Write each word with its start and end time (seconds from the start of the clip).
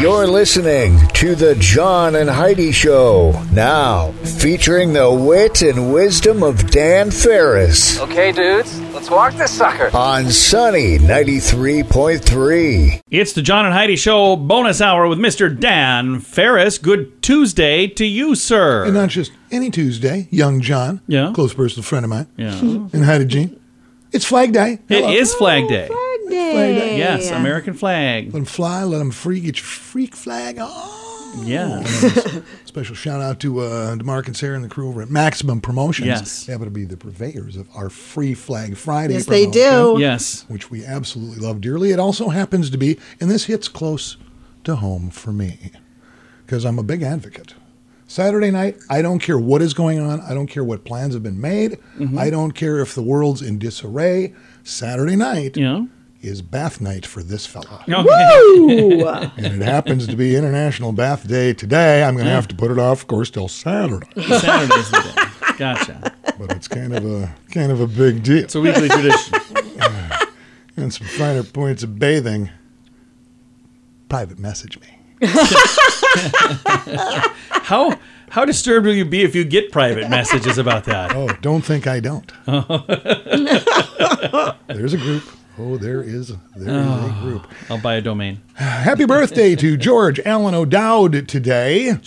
You're 0.00 0.26
listening 0.26 0.98
to 1.14 1.34
the 1.34 1.54
John 1.58 2.14
and 2.16 2.28
Heidi 2.28 2.70
Show 2.70 3.32
now, 3.52 4.12
featuring 4.38 4.92
the 4.92 5.10
wit 5.10 5.62
and 5.62 5.90
wisdom 5.92 6.42
of 6.42 6.70
Dan 6.70 7.10
Farris 7.10 7.98
Okay, 8.00 8.30
dudes, 8.30 8.78
let's 8.92 9.08
walk 9.10 9.32
this 9.34 9.50
sucker. 9.52 9.90
on 9.96 10.30
Sunny 10.30 10.98
93.3. 10.98 13.00
It's 13.10 13.32
the 13.32 13.40
John 13.42 13.64
and 13.64 13.72
Heidi 13.74 13.96
Show 13.96 14.36
bonus 14.36 14.80
hour 14.82 15.08
with 15.08 15.18
Mr. 15.18 15.58
Dan 15.58 16.20
Farris. 16.20 16.76
Good 16.78 17.22
Tuesday 17.22 17.86
to 17.88 18.04
you, 18.04 18.34
sir. 18.34 18.84
And 18.84 18.92
not 18.94 19.08
just 19.08 19.32
any 19.50 19.70
Tuesday, 19.70 20.28
young 20.30 20.60
John, 20.60 21.00
Yeah. 21.08 21.32
close 21.34 21.54
personal 21.54 21.84
friend 21.84 22.04
of 22.04 22.10
mine, 22.10 22.26
yeah. 22.36 22.58
and 22.60 23.04
Heidi 23.04 23.24
Jean. 23.24 23.56
It's 24.12 24.24
Flag 24.26 24.52
Day. 24.52 24.78
It 24.88 25.00
Hello. 25.02 25.10
is 25.12 25.34
Flag 25.34 25.68
Day. 25.68 25.88
Day. 26.28 26.98
Yes, 26.98 27.30
American 27.30 27.74
flag. 27.74 28.26
Let 28.26 28.32
them 28.32 28.44
fly, 28.44 28.82
let 28.84 28.98
them 28.98 29.10
free, 29.10 29.40
get 29.40 29.56
your 29.58 29.64
freak 29.66 30.14
flag 30.14 30.58
on. 30.58 31.46
Yeah. 31.46 31.82
Special 32.64 32.94
shout 32.94 33.20
out 33.20 33.40
to 33.40 33.60
uh, 33.60 33.96
DeMarc 33.96 34.26
and 34.26 34.36
Sarah 34.36 34.54
and 34.54 34.64
the 34.64 34.68
crew 34.68 34.88
over 34.88 35.02
at 35.02 35.10
Maximum 35.10 35.60
Promotions. 35.60 36.06
Yes. 36.06 36.46
They 36.46 36.52
happen 36.52 36.66
to 36.66 36.70
be 36.70 36.84
the 36.84 36.96
purveyors 36.96 37.56
of 37.56 37.68
our 37.74 37.90
Free 37.90 38.32
Flag 38.32 38.76
Friday 38.76 39.14
Yes, 39.14 39.26
they 39.26 39.46
do. 39.46 39.96
Yes. 39.98 40.46
Which 40.48 40.70
we 40.70 40.84
absolutely 40.84 41.44
love 41.44 41.60
dearly. 41.60 41.90
It 41.90 41.98
also 42.00 42.28
happens 42.30 42.70
to 42.70 42.78
be, 42.78 42.98
and 43.20 43.30
this 43.30 43.44
hits 43.44 43.68
close 43.68 44.16
to 44.64 44.76
home 44.76 45.10
for 45.10 45.32
me, 45.32 45.72
because 46.46 46.64
I'm 46.64 46.78
a 46.78 46.82
big 46.82 47.02
advocate. 47.02 47.54
Saturday 48.08 48.50
night, 48.52 48.76
I 48.88 49.02
don't 49.02 49.18
care 49.18 49.38
what 49.38 49.60
is 49.60 49.74
going 49.74 49.98
on. 50.00 50.20
I 50.20 50.32
don't 50.32 50.46
care 50.46 50.62
what 50.64 50.84
plans 50.84 51.12
have 51.14 51.24
been 51.24 51.40
made. 51.40 51.72
Mm-hmm. 51.98 52.16
I 52.16 52.30
don't 52.30 52.52
care 52.52 52.78
if 52.80 52.94
the 52.94 53.02
world's 53.02 53.42
in 53.42 53.58
disarray. 53.58 54.32
Saturday 54.62 55.16
night 55.16 55.56
Yeah. 55.56 55.86
Is 56.26 56.42
bath 56.42 56.80
night 56.80 57.06
for 57.06 57.22
this 57.22 57.46
fella. 57.46 57.84
Okay. 57.88 59.30
And 59.36 59.62
it 59.62 59.64
happens 59.64 60.06
to 60.06 60.16
be 60.16 60.36
International 60.36 60.92
Bath 60.92 61.26
Day 61.26 61.52
today. 61.52 62.02
I'm 62.02 62.14
going 62.14 62.26
to 62.26 62.32
have 62.32 62.48
to 62.48 62.54
put 62.54 62.70
it 62.70 62.78
off, 62.78 63.02
of 63.02 63.06
course, 63.06 63.30
till 63.30 63.48
Saturday. 63.48 64.06
Saturday's 64.22 64.90
the 64.90 65.12
day. 65.14 65.54
Gotcha. 65.56 66.12
But 66.38 66.52
it's 66.52 66.68
kind 66.68 66.94
of 66.94 67.04
a 67.04 67.34
kind 67.50 67.72
of 67.72 67.80
a 67.80 67.86
big 67.86 68.22
deal. 68.22 68.44
It's 68.44 68.54
a 68.54 68.60
weekly 68.60 68.88
tradition. 68.88 69.34
and 70.76 70.92
some 70.92 71.06
finer 71.06 71.42
points 71.42 71.82
of 71.82 71.98
bathing. 71.98 72.50
Private 74.08 74.38
message 74.38 74.78
me. 74.80 74.88
How 77.50 77.98
how 78.30 78.44
disturbed 78.44 78.86
will 78.86 78.94
you 78.94 79.04
be 79.04 79.22
if 79.22 79.34
you 79.34 79.44
get 79.44 79.72
private 79.72 80.10
messages 80.10 80.58
about 80.58 80.84
that? 80.84 81.14
Oh, 81.14 81.28
don't 81.40 81.62
think 81.64 81.86
I 81.86 82.00
don't. 82.00 82.30
There's 84.68 84.92
a 84.92 84.98
group. 84.98 85.24
Oh, 85.58 85.78
there 85.78 86.02
is 86.02 86.34
there 86.54 86.68
is 86.68 86.86
a 86.86 87.08
ah, 87.10 87.20
group. 87.22 87.46
I'll 87.70 87.80
buy 87.80 87.94
a 87.94 88.02
domain. 88.02 88.42
Happy 88.54 89.06
birthday 89.06 89.54
to 89.56 89.76
George 89.78 90.20
Allen 90.20 90.54
O'Dowd 90.54 91.28
today. 91.28 91.98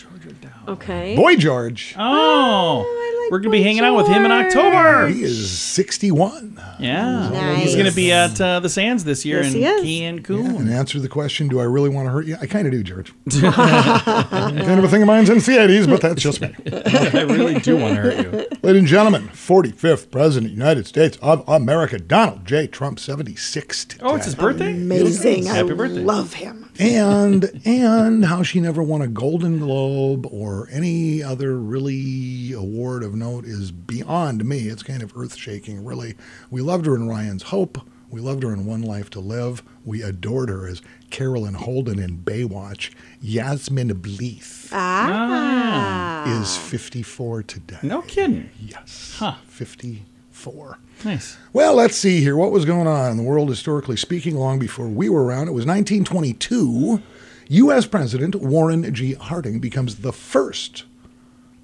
Okay. 0.67 1.15
Boy 1.15 1.35
George. 1.35 1.95
Oh, 1.97 2.85
like 3.07 3.08
we're 3.31 3.39
gonna 3.39 3.51
be 3.51 3.59
Boy 3.59 3.63
hanging 3.63 3.81
out 3.83 3.95
with 3.97 4.07
him 4.07 4.25
in 4.25 4.31
October. 4.31 5.07
He 5.07 5.23
is 5.23 5.59
61. 5.59 6.61
Yeah, 6.79 7.29
Nice. 7.29 7.63
he's 7.63 7.75
gonna 7.75 7.91
be 7.91 8.11
at 8.11 8.39
uh, 8.39 8.59
the 8.59 8.69
Sands 8.69 9.03
this 9.03 9.25
year 9.25 9.41
Yes, 9.43 9.53
in 9.53 9.59
he 9.83 10.05
is. 10.05 10.19
Cancun. 10.21 10.59
And 10.59 10.69
answer 10.69 10.99
the 10.99 11.09
question, 11.09 11.47
do 11.47 11.59
I 11.59 11.63
really 11.63 11.89
want 11.89 12.07
to 12.07 12.11
hurt 12.11 12.25
you? 12.25 12.37
I 12.41 12.45
kind 12.47 12.65
of 12.67 12.71
do, 12.71 12.83
George. 12.83 13.13
kind 13.41 14.79
of 14.79 14.83
a 14.83 14.87
thing 14.87 15.01
of 15.01 15.07
mine 15.07 15.25
since 15.25 15.45
the 15.45 15.53
80s, 15.53 15.87
but 15.87 16.01
that's 16.01 16.21
just 16.21 16.41
me. 16.41 16.53
I 16.73 17.21
really 17.23 17.59
do 17.59 17.77
want 17.77 17.95
to 17.95 18.01
hurt 18.01 18.17
you. 18.17 18.47
Ladies 18.61 18.79
and 18.79 18.87
gentlemen, 18.87 19.27
45th 19.29 20.11
President 20.11 20.51
of 20.51 20.57
the 20.57 20.63
United 20.63 20.87
States 20.87 21.17
of 21.21 21.43
America, 21.47 21.97
Donald 21.99 22.45
J. 22.45 22.67
Trump, 22.67 22.99
76 22.99 23.85
today. 23.85 24.03
Oh, 24.05 24.15
it's 24.15 24.25
his 24.25 24.35
birthday. 24.35 24.71
Amazing. 24.71 25.45
Happy 25.45 25.71
I 25.71 25.73
birthday. 25.73 25.99
love 26.01 26.33
him. 26.33 26.69
and 26.79 27.61
and 27.65 28.25
how 28.25 28.41
she 28.43 28.59
never 28.59 28.81
won 28.81 29.01
a 29.01 29.07
Golden 29.07 29.59
Globe 29.59 30.25
or 30.27 30.67
any 30.71 31.21
other 31.21 31.57
really 31.57 32.53
award 32.53 33.03
of 33.03 33.15
note 33.19 33.45
is 33.45 33.71
beyond 33.71 34.45
me. 34.45 34.67
It's 34.69 34.83
kind 34.83 35.03
of 35.03 35.15
earth 35.15 35.35
shaking, 35.35 35.83
really. 35.85 36.15
We 36.49 36.61
loved 36.61 36.85
her 36.85 36.95
in 36.95 37.07
Ryan's 37.07 37.43
Hope. 37.43 37.77
We 38.09 38.19
loved 38.21 38.41
her 38.41 38.51
in 38.51 38.65
One 38.65 38.81
Life 38.81 39.11
to 39.11 39.19
Live. 39.19 39.61
We 39.85 40.01
adored 40.01 40.49
her 40.49 40.67
as 40.67 40.81
Carolyn 41.11 41.53
Holden 41.53 41.99
in 41.99 42.17
Baywatch. 42.19 42.91
Yasmine 43.21 43.93
Bleeth 44.01 44.69
Ah. 44.71 46.41
is 46.41 46.57
54 46.57 47.43
today. 47.43 47.77
No 47.83 48.01
kidding. 48.01 48.49
Yes. 48.59 49.15
Huh. 49.19 49.35
54. 49.47 50.79
Nice. 51.05 51.37
Well, 51.53 51.75
let's 51.75 51.95
see 51.95 52.21
here. 52.21 52.35
What 52.35 52.51
was 52.51 52.65
going 52.65 52.87
on 52.87 53.11
in 53.11 53.17
the 53.17 53.23
world 53.23 53.49
historically 53.49 53.95
speaking 53.97 54.35
long 54.35 54.57
before 54.57 54.87
we 54.87 55.07
were 55.09 55.23
around? 55.23 55.47
It 55.47 55.53
was 55.53 55.65
1922. 55.67 57.01
U.S. 57.49 57.85
President 57.85 58.35
Warren 58.35 58.91
G. 58.93 59.13
Harding 59.13 59.59
becomes 59.59 59.97
the 59.97 60.13
first 60.13 60.85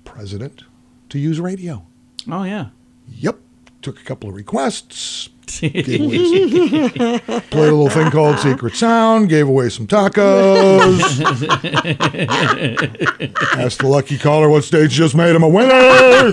president 0.04 0.64
to 1.10 1.20
use 1.20 1.40
radio. 1.40 1.86
Oh 2.30 2.44
yeah. 2.44 2.68
Yep. 3.10 3.40
Took 3.82 4.02
a 4.02 4.04
couple 4.04 4.30
of 4.30 4.36
requests. 4.36 5.30
Gave 5.60 6.02
away 6.02 6.50
some- 6.50 7.20
played 7.42 7.70
a 7.70 7.76
little 7.76 7.90
thing 7.90 8.10
called 8.10 8.40
Secret 8.40 8.76
Sound. 8.76 9.30
Gave 9.30 9.48
away 9.48 9.70
some 9.70 9.86
tacos. 9.86 11.00
Asked 13.58 13.80
the 13.80 13.88
lucky 13.88 14.18
caller 14.18 14.50
what 14.50 14.64
stage 14.64 14.92
just 14.92 15.14
made 15.16 15.36
him 15.36 15.44
a 15.44 15.48
winner. 15.50 16.32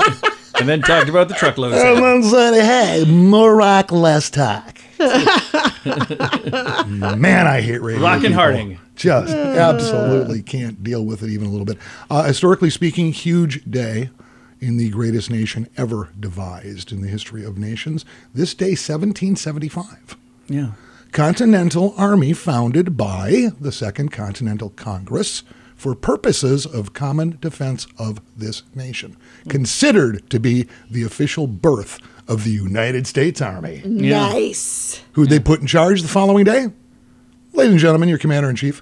and 0.58 0.66
then 0.68 0.80
talked 0.80 1.10
about 1.10 1.28
the 1.28 1.34
truckload. 1.34 1.74
And 1.74 2.02
then 2.02 2.22
said, 2.22 2.54
hey, 2.62 3.04
more 3.04 3.54
rock, 3.54 3.92
less 3.92 4.30
talk. 4.30 4.78
Man, 6.88 7.46
I 7.46 7.60
hate 7.60 7.82
radio. 7.82 8.02
Rock 8.02 8.24
and. 8.24 8.34
Harding. 8.34 8.78
Just 8.94 9.32
absolutely 9.34 10.42
can't 10.42 10.82
deal 10.84 11.04
with 11.04 11.22
it 11.22 11.28
even 11.30 11.48
a 11.48 11.50
little 11.50 11.64
bit. 11.66 11.76
Uh, 12.10 12.22
historically 12.24 12.70
speaking, 12.70 13.10
huge 13.12 13.62
day 13.70 14.10
in 14.62 14.76
the 14.76 14.88
greatest 14.90 15.28
nation 15.28 15.68
ever 15.76 16.10
devised 16.18 16.92
in 16.92 17.02
the 17.02 17.08
history 17.08 17.44
of 17.44 17.58
nations. 17.58 18.04
This 18.32 18.54
day, 18.54 18.70
1775. 18.70 20.16
Yeah. 20.46 20.72
Continental 21.10 21.92
Army 21.98 22.32
founded 22.32 22.96
by 22.96 23.48
the 23.60 23.72
Second 23.72 24.12
Continental 24.12 24.70
Congress 24.70 25.42
for 25.74 25.96
purposes 25.96 26.64
of 26.64 26.92
common 26.92 27.38
defense 27.40 27.88
of 27.98 28.20
this 28.36 28.62
nation, 28.72 29.16
hmm. 29.42 29.50
considered 29.50 30.30
to 30.30 30.38
be 30.38 30.68
the 30.88 31.02
official 31.02 31.48
birth 31.48 31.98
of 32.28 32.44
the 32.44 32.52
United 32.52 33.08
States 33.08 33.42
Army. 33.42 33.82
Nice. 33.84 35.02
Who 35.14 35.26
they 35.26 35.40
put 35.40 35.60
in 35.60 35.66
charge 35.66 36.02
the 36.02 36.08
following 36.08 36.44
day? 36.44 36.68
Ladies 37.52 37.72
and 37.72 37.80
gentlemen, 37.80 38.08
your 38.08 38.18
commander 38.18 38.48
in 38.48 38.54
chief, 38.54 38.80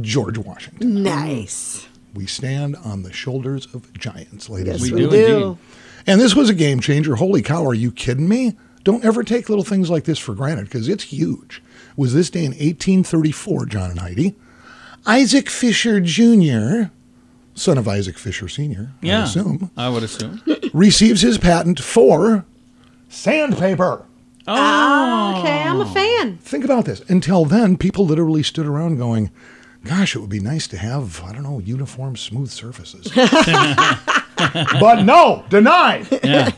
George 0.00 0.38
Washington. 0.38 1.02
Nice. 1.02 1.86
We 2.16 2.26
stand 2.26 2.76
on 2.76 3.02
the 3.02 3.12
shoulders 3.12 3.68
of 3.74 3.92
giants, 3.92 4.48
ladies 4.48 4.80
Yes, 4.80 4.82
and 4.88 4.92
We 4.98 5.06
we, 5.06 5.10
do 5.10 5.16
do. 5.26 5.36
indeed. 5.48 5.58
and 6.06 6.20
this 6.20 6.34
was 6.34 6.48
a 6.48 6.54
game 6.54 6.80
changer. 6.80 7.16
Holy 7.16 7.42
cow, 7.42 7.64
are 7.66 7.74
you 7.74 7.92
kidding 7.92 8.28
me? 8.28 8.56
Don't 8.84 9.04
ever 9.04 9.22
take 9.22 9.48
little 9.48 9.64
things 9.64 9.90
like 9.90 10.04
this 10.04 10.18
for 10.18 10.34
granted 10.34 10.64
because 10.64 10.88
it's 10.88 11.04
huge. 11.04 11.62
It 11.90 11.98
was 11.98 12.14
this 12.14 12.30
day 12.30 12.40
in 12.44 12.52
1834, 12.52 13.66
John 13.66 13.90
and 13.90 14.00
Heidi? 14.00 14.34
Isaac 15.06 15.48
Fisher 15.50 16.00
Jr., 16.00 16.90
son 17.54 17.78
of 17.78 17.86
Isaac 17.86 18.16
Fisher 18.18 18.48
Sr., 18.48 18.92
I 19.02 19.06
Yeah. 19.06 19.24
assume, 19.24 19.70
I 19.76 19.88
would 19.88 20.02
assume. 20.02 20.40
receives 20.72 21.20
his 21.22 21.36
patent 21.38 21.80
for 21.80 22.44
sandpaper. 23.08 24.04
Ah, 24.48 25.38
okay, 25.40 25.62
I'm 25.62 25.80
a 25.80 25.86
fan. 25.92 26.38
Think 26.38 26.64
about 26.64 26.84
this. 26.84 27.02
Until 27.08 27.44
then, 27.44 27.76
people 27.76 28.06
literally 28.06 28.42
stood 28.44 28.66
around 28.66 28.96
going, 28.96 29.30
Gosh, 29.86 30.14
it 30.16 30.18
would 30.20 30.30
be 30.30 30.40
nice 30.40 30.66
to 30.68 30.76
have, 30.76 31.22
I 31.24 31.32
don't 31.32 31.42
know, 31.42 31.58
uniform, 31.60 32.16
smooth 32.16 32.50
surfaces. 32.50 33.10
but 34.80 35.02
no, 35.02 35.44
denied. 35.48 36.06
Yeah. 36.22 36.50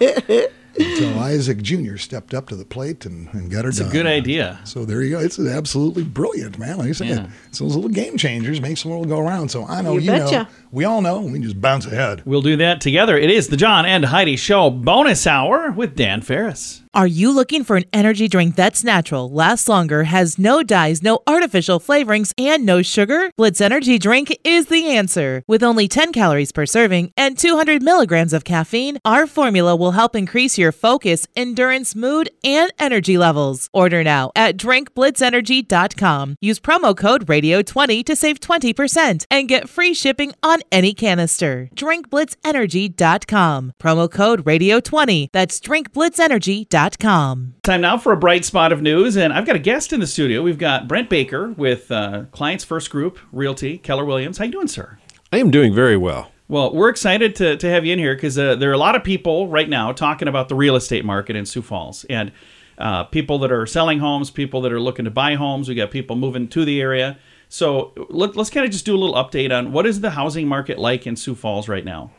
Until 0.78 1.19
Isaac 1.19 1.60
Jr. 1.60 1.96
stepped 1.96 2.34
up 2.34 2.48
to 2.50 2.56
the 2.56 2.64
plate 2.64 3.04
and, 3.04 3.28
and 3.34 3.50
got 3.50 3.64
her 3.64 3.70
done. 3.72 3.80
It's 3.80 3.80
a 3.80 3.92
good 3.92 4.06
idea. 4.06 4.60
So 4.62 4.84
there 4.84 5.02
you 5.02 5.10
go. 5.10 5.19
It's 5.19 5.36
absolutely 5.38 6.04
brilliant, 6.04 6.56
man. 6.56 6.78
Like 6.78 6.88
I 6.90 6.92
said, 6.92 7.08
Yeah. 7.08 7.30
it's 7.48 7.58
those 7.58 7.75
little 7.75 7.90
game 7.90 8.16
changers 8.16 8.60
makes 8.60 8.84
the 8.84 8.88
world 8.88 9.08
go 9.08 9.19
around. 9.19 9.48
So 9.50 9.64
I 9.64 9.82
know 9.82 9.94
You 9.94 10.12
you, 10.12 10.19
know. 10.19 10.46
Betcha. 10.68 10.76
We 10.76 10.84
all 10.84 11.00
know. 11.00 11.20
We 11.20 11.38
just 11.38 11.60
bounce 11.60 11.86
ahead. 11.86 12.22
We'll 12.24 12.42
do 12.42 12.56
that 12.56 12.80
together. 12.80 13.16
It 13.16 13.30
is 13.30 13.48
the 13.48 13.56
John 13.56 13.86
and 13.86 14.04
Heidi 14.04 14.36
Show 14.36 14.70
bonus 14.70 15.26
hour 15.26 15.70
with 15.70 15.96
Dan 15.96 16.22
Farris. 16.22 16.82
Are 16.94 17.06
you 17.06 17.30
looking 17.30 17.64
for 17.64 17.76
an 17.76 17.84
energy 17.92 18.28
drink 18.28 18.56
that's 18.56 18.82
natural, 18.82 19.30
lasts 19.30 19.68
longer, 19.68 20.04
has 20.04 20.38
no 20.38 20.62
dyes, 20.62 21.02
no 21.02 21.20
artificial 21.26 21.78
flavorings, 21.78 22.32
and 22.38 22.64
no 22.66 22.82
sugar? 22.82 23.30
Blitz 23.36 23.60
Energy 23.60 23.98
Drink 23.98 24.36
is 24.42 24.66
the 24.66 24.86
answer. 24.88 25.44
With 25.46 25.62
only 25.62 25.86
10 25.86 26.12
calories 26.12 26.50
per 26.50 26.66
serving 26.66 27.12
and 27.16 27.38
200 27.38 27.82
milligrams 27.82 28.32
of 28.32 28.42
caffeine, 28.44 28.98
our 29.04 29.26
formula 29.26 29.76
will 29.76 29.92
help 29.92 30.16
increase 30.16 30.58
your 30.58 30.72
focus, 30.72 31.26
endurance, 31.36 31.94
mood, 31.94 32.30
and 32.42 32.72
energy 32.78 33.16
levels. 33.18 33.68
Order 33.72 34.02
now 34.02 34.32
at 34.34 34.56
drinkblitzenergy.com. 34.56 36.36
Use 36.40 36.58
promo 36.58 36.96
code 36.96 37.26
RADIO20 37.26 38.04
to 38.06 38.16
save 38.16 38.40
20% 38.40 39.26
and 39.30 39.46
get 39.48 39.68
free 39.68 39.94
shipping 39.94 40.32
on 40.42 40.57
any 40.70 40.94
canister. 40.94 41.69
drinkblitzenergy.com. 41.75 43.72
Promo 43.81 44.10
code 44.10 44.44
RADIO20. 44.44 45.28
That's 45.32 45.60
drinkblitzenergy.com. 45.60 47.55
Time 47.62 47.81
now 47.81 47.99
for 47.99 48.12
a 48.12 48.16
bright 48.16 48.44
spot 48.44 48.72
of 48.72 48.82
news, 48.82 49.16
and 49.16 49.32
I've 49.32 49.46
got 49.46 49.56
a 49.56 49.60
guest 49.60 49.93
in 49.93 50.00
the 50.00 50.06
studio. 50.06 50.43
We've 50.43 50.58
got 50.58 50.88
Brent 50.88 51.08
Baker 51.10 51.50
with 51.52 51.90
uh, 51.90 52.25
Clients 52.32 52.64
First 52.64 52.90
Group 52.90 53.19
Realty, 53.32 53.78
Keller 53.78 54.05
Williams. 54.05 54.38
How 54.38 54.44
you 54.44 54.52
doing, 54.52 54.69
sir? 54.69 54.99
I 55.32 55.38
am 55.38 55.50
doing 55.50 55.75
very 55.75 55.96
well. 55.96 56.32
Well, 56.49 56.75
we're 56.75 56.88
excited 56.88 57.37
to, 57.37 57.58
to 57.58 57.69
have 57.69 57.84
you 57.84 57.93
in 57.93 57.99
here 57.99 58.14
because 58.14 58.38
uh, 58.38 58.54
there 58.56 58.70
are 58.70 58.75
a 58.75 58.78
lot 58.78 58.96
of 58.96 59.04
people 59.04 59.49
right 59.49 59.69
now 59.69 59.93
talking 59.93 60.28
about 60.28 60.49
the 60.49 60.54
real 60.54 60.76
estate 60.76 61.04
market 61.04 61.37
in 61.37 61.44
Sioux 61.44 61.61
Falls 61.61 62.04
and 62.04 62.32
uh, 62.78 63.04
people 63.04 63.38
that 63.40 63.52
are 63.52 63.66
selling 63.66 63.99
homes, 63.99 64.31
people 64.31 64.62
that 64.62 64.72
are 64.72 64.81
looking 64.81 65.04
to 65.04 65.11
buy 65.11 65.34
homes. 65.34 65.69
We 65.69 65.75
got 65.75 65.90
people 65.90 66.16
moving 66.16 66.49
to 66.49 66.64
the 66.64 66.81
area. 66.81 67.19
So 67.48 67.92
let, 68.10 68.36
let's 68.36 68.50
kind 68.50 68.66
of 68.66 68.72
just 68.72 68.84
do 68.84 68.94
a 68.94 68.98
little 68.98 69.14
update 69.14 69.56
on 69.56 69.72
what 69.72 69.86
is 69.86 70.00
the 70.00 70.10
housing 70.10 70.46
market 70.46 70.78
like 70.78 71.06
in 71.06 71.16
Sioux 71.16 71.34
Falls 71.34 71.68
right 71.68 71.84
now. 71.84 72.10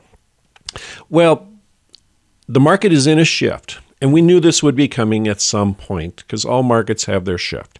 Well, 1.09 1.47
the 2.47 2.59
market 2.59 2.91
is 2.91 3.05
in 3.07 3.19
a 3.19 3.25
shift, 3.25 3.79
and 4.01 4.11
we 4.11 4.21
knew 4.21 4.39
this 4.39 4.63
would 4.63 4.75
be 4.75 4.87
coming 4.87 5.27
at 5.27 5.41
some 5.41 5.75
point 5.75 6.17
because 6.17 6.45
all 6.45 6.63
markets 6.63 7.05
have 7.05 7.25
their 7.25 7.37
shift. 7.37 7.79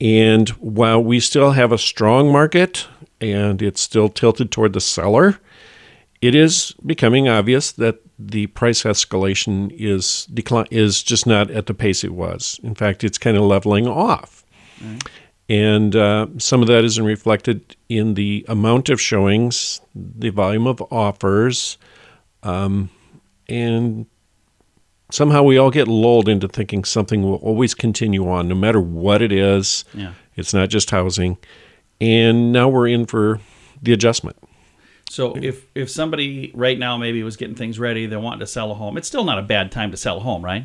And 0.00 0.48
while 0.50 1.02
we 1.02 1.20
still 1.20 1.52
have 1.52 1.72
a 1.72 1.78
strong 1.78 2.30
market 2.30 2.86
and 3.20 3.60
it's 3.60 3.80
still 3.80 4.08
tilted 4.08 4.52
toward 4.52 4.72
the 4.72 4.80
seller, 4.80 5.38
it 6.20 6.34
is 6.34 6.74
becoming 6.84 7.28
obvious 7.28 7.72
that 7.72 8.00
the 8.18 8.48
price 8.48 8.82
escalation 8.82 9.72
is 9.76 10.26
decline 10.26 10.66
is 10.70 11.02
just 11.02 11.26
not 11.26 11.50
at 11.50 11.66
the 11.66 11.74
pace 11.74 12.04
it 12.04 12.12
was. 12.12 12.60
In 12.62 12.74
fact, 12.74 13.04
it's 13.04 13.18
kind 13.18 13.36
of 13.36 13.44
leveling 13.44 13.86
off. 13.86 14.44
And 15.48 15.96
uh, 15.96 16.26
some 16.36 16.60
of 16.60 16.68
that 16.68 16.84
isn't 16.84 17.04
reflected 17.04 17.76
in 17.88 18.14
the 18.14 18.44
amount 18.48 18.90
of 18.90 19.00
showings, 19.00 19.80
the 19.94 20.28
volume 20.28 20.66
of 20.66 20.82
offers, 20.92 21.78
um, 22.42 22.90
and 23.48 24.06
somehow 25.10 25.42
we 25.42 25.56
all 25.56 25.70
get 25.70 25.88
lulled 25.88 26.28
into 26.28 26.48
thinking 26.48 26.84
something 26.84 27.22
will 27.22 27.36
always 27.36 27.74
continue 27.74 28.28
on, 28.28 28.48
no 28.48 28.54
matter 28.54 28.80
what 28.80 29.22
it 29.22 29.32
is. 29.32 29.84
Yeah. 29.94 30.12
It's 30.36 30.52
not 30.52 30.68
just 30.68 30.90
housing. 30.90 31.38
And 32.00 32.52
now 32.52 32.68
we're 32.68 32.88
in 32.88 33.06
for 33.06 33.40
the 33.82 33.92
adjustment. 33.92 34.36
So 35.10 35.34
if 35.36 35.64
if 35.74 35.88
somebody 35.90 36.52
right 36.54 36.78
now 36.78 36.98
maybe 36.98 37.22
was 37.22 37.38
getting 37.38 37.54
things 37.54 37.78
ready, 37.78 38.04
they're 38.04 38.20
wanting 38.20 38.40
to 38.40 38.46
sell 38.46 38.70
a 38.70 38.74
home, 38.74 38.98
it's 38.98 39.08
still 39.08 39.24
not 39.24 39.38
a 39.38 39.42
bad 39.42 39.72
time 39.72 39.90
to 39.90 39.96
sell 39.96 40.18
a 40.18 40.20
home, 40.20 40.44
right? 40.44 40.64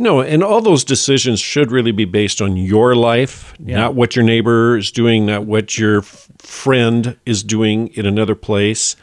No, 0.00 0.20
and 0.20 0.44
all 0.44 0.60
those 0.60 0.84
decisions 0.84 1.40
should 1.40 1.72
really 1.72 1.90
be 1.90 2.04
based 2.04 2.40
on 2.40 2.56
your 2.56 2.94
life, 2.94 3.52
not 3.58 3.94
what 3.94 4.14
your 4.14 4.24
neighbor 4.24 4.76
is 4.76 4.92
doing, 4.92 5.26
not 5.26 5.44
what 5.44 5.76
your 5.76 5.98
f- 5.98 6.28
friend 6.38 7.16
is 7.26 7.42
doing 7.42 7.88
in 7.88 8.06
another 8.06 8.36
place, 8.36 8.94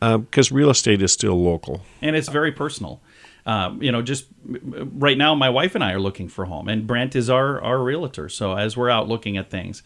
because 0.00 0.50
real 0.50 0.70
estate 0.70 1.00
is 1.02 1.12
still 1.12 1.40
local. 1.40 1.82
and 2.02 2.16
it's 2.16 2.28
very 2.28 2.50
personal. 2.50 3.00
Um, 3.46 3.80
you 3.82 3.92
know, 3.92 4.02
just 4.02 4.26
right 4.44 5.18
now, 5.18 5.34
my 5.34 5.50
wife 5.50 5.74
and 5.74 5.84
I 5.84 5.92
are 5.92 6.00
looking 6.00 6.28
for 6.28 6.44
a 6.44 6.48
home, 6.48 6.66
and 6.68 6.86
Brent 6.86 7.14
is 7.14 7.28
our 7.30 7.60
our 7.62 7.78
realtor. 7.78 8.28
So 8.28 8.54
as 8.54 8.76
we're 8.76 8.90
out 8.90 9.06
looking 9.06 9.36
at 9.36 9.50
things, 9.50 9.82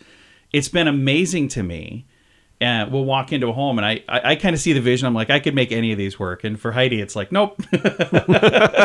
it's 0.52 0.68
been 0.68 0.88
amazing 0.88 1.48
to 1.48 1.62
me. 1.62 2.06
And 2.60 2.90
we'll 2.90 3.04
walk 3.04 3.32
into 3.32 3.46
a 3.48 3.52
home, 3.52 3.78
and 3.78 3.86
I 3.86 4.02
I, 4.08 4.32
I 4.32 4.36
kind 4.36 4.52
of 4.52 4.60
see 4.60 4.72
the 4.72 4.80
vision. 4.80 5.06
I'm 5.06 5.14
like, 5.14 5.30
I 5.30 5.38
could 5.38 5.54
make 5.54 5.70
any 5.70 5.92
of 5.92 5.98
these 5.98 6.18
work. 6.18 6.42
And 6.42 6.58
for 6.58 6.72
Heidi, 6.72 7.00
it's 7.00 7.14
like, 7.14 7.30
nope. 7.30 7.60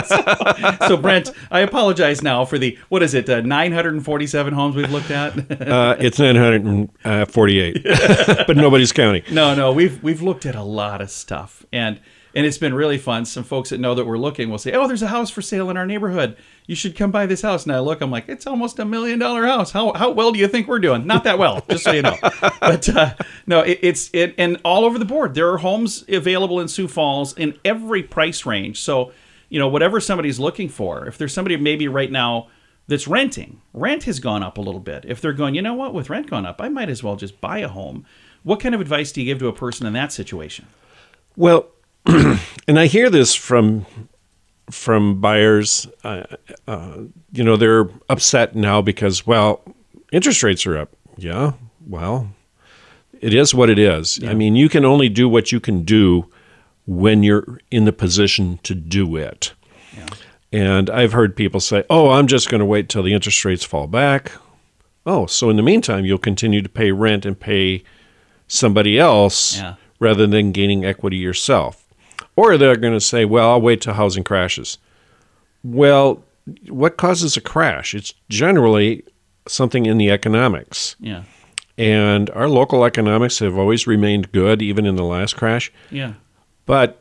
so, 0.06 0.88
so 0.88 0.98
Brent, 0.98 1.32
I 1.50 1.62
apologize 1.62 2.22
now 2.22 2.46
for 2.46 2.60
the 2.60 2.78
what 2.90 3.02
is 3.02 3.16
it, 3.16 3.28
uh, 3.30 3.42
947 3.42 4.54
homes 4.54 4.76
we've 4.76 4.92
looked 4.92 5.12
at. 5.12 5.34
Uh, 5.74 5.96
it's 5.98 6.20
948, 6.20 7.84
but 8.48 8.58
nobody's 8.58 8.92
counting. 8.92 9.24
No, 9.32 9.56
no, 9.56 9.72
we've 9.72 10.02
we've 10.04 10.22
looked 10.22 10.46
at 10.46 10.56
a 10.56 10.62
lot 10.64 11.02
of 11.02 11.10
stuff, 11.10 11.66
and 11.72 12.00
and 12.36 12.46
it's 12.46 12.58
been 12.58 12.74
really 12.74 12.98
fun. 12.98 13.26
Some 13.26 13.44
folks 13.44 13.70
that 13.70 13.80
know 13.80 13.96
that 13.96 14.06
we're 14.06 14.18
looking 14.18 14.50
will 14.50 14.58
say, 14.58 14.74
"Oh, 14.74 14.88
there's 14.88 15.02
a 15.02 15.08
house 15.08 15.30
for 15.30 15.42
sale 15.42 15.70
in 15.70 15.78
our 15.78 15.86
neighborhood. 15.86 16.36
You 16.66 16.76
should 16.76 16.96
come 16.96 17.12
buy 17.12 17.26
this 17.26 17.42
house." 17.42 17.64
And 17.64 17.72
I 17.74 17.80
look, 17.80 18.02
I'm 18.02 18.12
like, 18.12 18.28
"It's 18.28 18.48
almost 18.48 18.80
a 18.80 18.86
million 18.86 19.20
dollar 19.20 19.46
house. 19.46 19.72
How 19.72 19.94
how 19.94 20.12
well 20.12 20.32
do 20.32 20.40
you 20.40 20.48
think 20.48 20.68
we're 20.68 20.80
doing? 20.80 21.06
Not 21.06 21.24
that 21.26 21.38
well, 21.40 21.64
just 21.70 21.84
so 21.84 21.92
you 21.92 22.02
know." 22.02 22.18
But 22.60 22.88
uh, 22.88 23.16
no, 23.46 23.60
it, 23.60 23.80
it's 23.82 24.10
it, 24.14 24.36
and 24.38 24.60
all 24.64 24.86
over 24.86 24.98
the 24.98 25.06
board. 25.06 25.34
There 25.34 25.52
are 25.52 25.58
homes 25.58 26.06
available 26.08 26.62
in 26.62 26.68
Sioux 26.68 26.88
Falls 26.88 27.38
in 27.38 27.58
every 27.66 28.04
price 28.04 28.46
range. 28.46 28.80
So 28.80 29.12
you 29.50 29.60
know, 29.60 29.68
whatever 29.68 30.00
somebody's 30.00 30.40
looking 30.40 30.68
for, 30.68 31.06
if 31.06 31.20
there's 31.20 31.32
somebody 31.34 31.56
maybe 31.58 31.88
right 31.88 32.12
now 32.12 32.48
that's 32.88 33.08
renting, 33.08 33.62
rent 33.72 34.04
has 34.04 34.20
gone 34.20 34.42
up 34.42 34.58
a 34.58 34.62
little 34.62 34.80
bit. 34.80 35.06
If 35.08 35.22
they're 35.22 35.32
going, 35.32 35.54
you 35.54 35.62
know 35.62 35.76
what, 35.76 35.94
with 35.94 36.10
rent 36.10 36.28
going 36.28 36.48
up, 36.48 36.60
I 36.60 36.70
might 36.70 36.90
as 36.90 37.04
well 37.04 37.16
just 37.16 37.40
buy 37.40 37.60
a 37.60 37.68
home. 37.68 38.04
What 38.42 38.60
kind 38.60 38.74
of 38.74 38.82
advice 38.82 39.12
do 39.12 39.22
you 39.22 39.28
give 39.28 39.38
to 39.40 39.48
a 39.48 39.54
person 39.54 39.86
in 39.86 39.94
that 39.94 40.12
situation? 40.12 40.66
Well, 41.36 41.68
and 42.68 42.80
I 42.80 42.88
hear 42.88 43.10
this 43.10 43.34
from 43.36 43.86
from 44.72 45.20
buyers. 45.22 45.88
Uh, 46.04 46.24
uh, 46.68 46.98
you 47.32 47.44
know, 47.44 47.56
they're 47.58 47.90
upset 48.10 48.56
now 48.56 48.82
because 48.82 49.26
well, 49.28 49.62
interest 50.12 50.44
rates 50.44 50.66
are 50.66 50.78
up. 50.78 50.90
Yeah, 51.18 51.54
well, 51.88 52.30
it 53.20 53.34
is 53.34 53.54
what 53.54 53.70
it 53.70 53.80
is. 53.80 54.20
I 54.26 54.34
mean, 54.34 54.56
you 54.56 54.68
can 54.70 54.84
only 54.86 55.10
do 55.10 55.30
what 55.30 55.52
you 55.52 55.60
can 55.60 55.84
do 55.84 56.26
when 56.86 57.24
you're 57.24 57.60
in 57.72 57.86
the 57.86 57.94
position 57.94 58.60
to 58.64 58.76
do 58.76 59.16
it. 59.16 59.54
Yeah. 59.96 60.06
And 60.52 60.90
I've 60.90 61.14
heard 61.14 61.36
people 61.36 61.60
say, 61.60 61.84
"Oh, 61.90 62.10
I'm 62.10 62.28
just 62.28 62.50
going 62.50 62.60
to 62.60 62.66
wait 62.66 62.90
till 62.90 63.04
the 63.04 63.14
interest 63.14 63.44
rates 63.46 63.64
fall 63.64 63.88
back." 63.88 64.32
Oh, 65.06 65.26
so 65.26 65.50
in 65.50 65.58
the 65.58 65.64
meantime, 65.64 66.06
you'll 66.06 66.18
continue 66.18 66.62
to 66.62 66.70
pay 66.70 66.92
rent 66.92 67.26
and 67.26 67.38
pay 67.40 67.84
somebody 68.48 68.98
else 68.98 69.58
Yeah. 69.58 69.76
rather 70.00 70.26
than 70.28 70.52
gaining 70.54 70.86
equity 70.86 71.18
yourself. 71.18 71.83
Or 72.36 72.58
they're 72.58 72.76
going 72.76 72.94
to 72.94 73.02
say, 73.02 73.26
well, 73.26 73.52
I'll 73.52 73.62
wait 73.62 73.82
till 73.82 73.94
housing 73.94 74.24
crashes. 74.24 74.78
Well, 75.64 76.24
what 76.68 76.98
causes 76.98 77.38
a 77.38 77.42
crash? 77.42 77.94
It's 77.94 78.14
generally 78.30 79.04
something 79.48 79.86
in 79.86 79.98
the 79.98 80.10
economics. 80.12 80.96
Yeah. 81.00 81.24
And 81.78 82.30
our 82.32 82.48
local 82.50 82.86
economics 82.86 83.40
have 83.40 83.58
always 83.58 83.88
remained 83.88 84.32
good, 84.32 84.62
even 84.62 84.86
in 84.86 84.96
the 84.96 85.04
last 85.04 85.36
crash. 85.36 85.72
Yeah. 85.90 86.14
But 86.66 87.00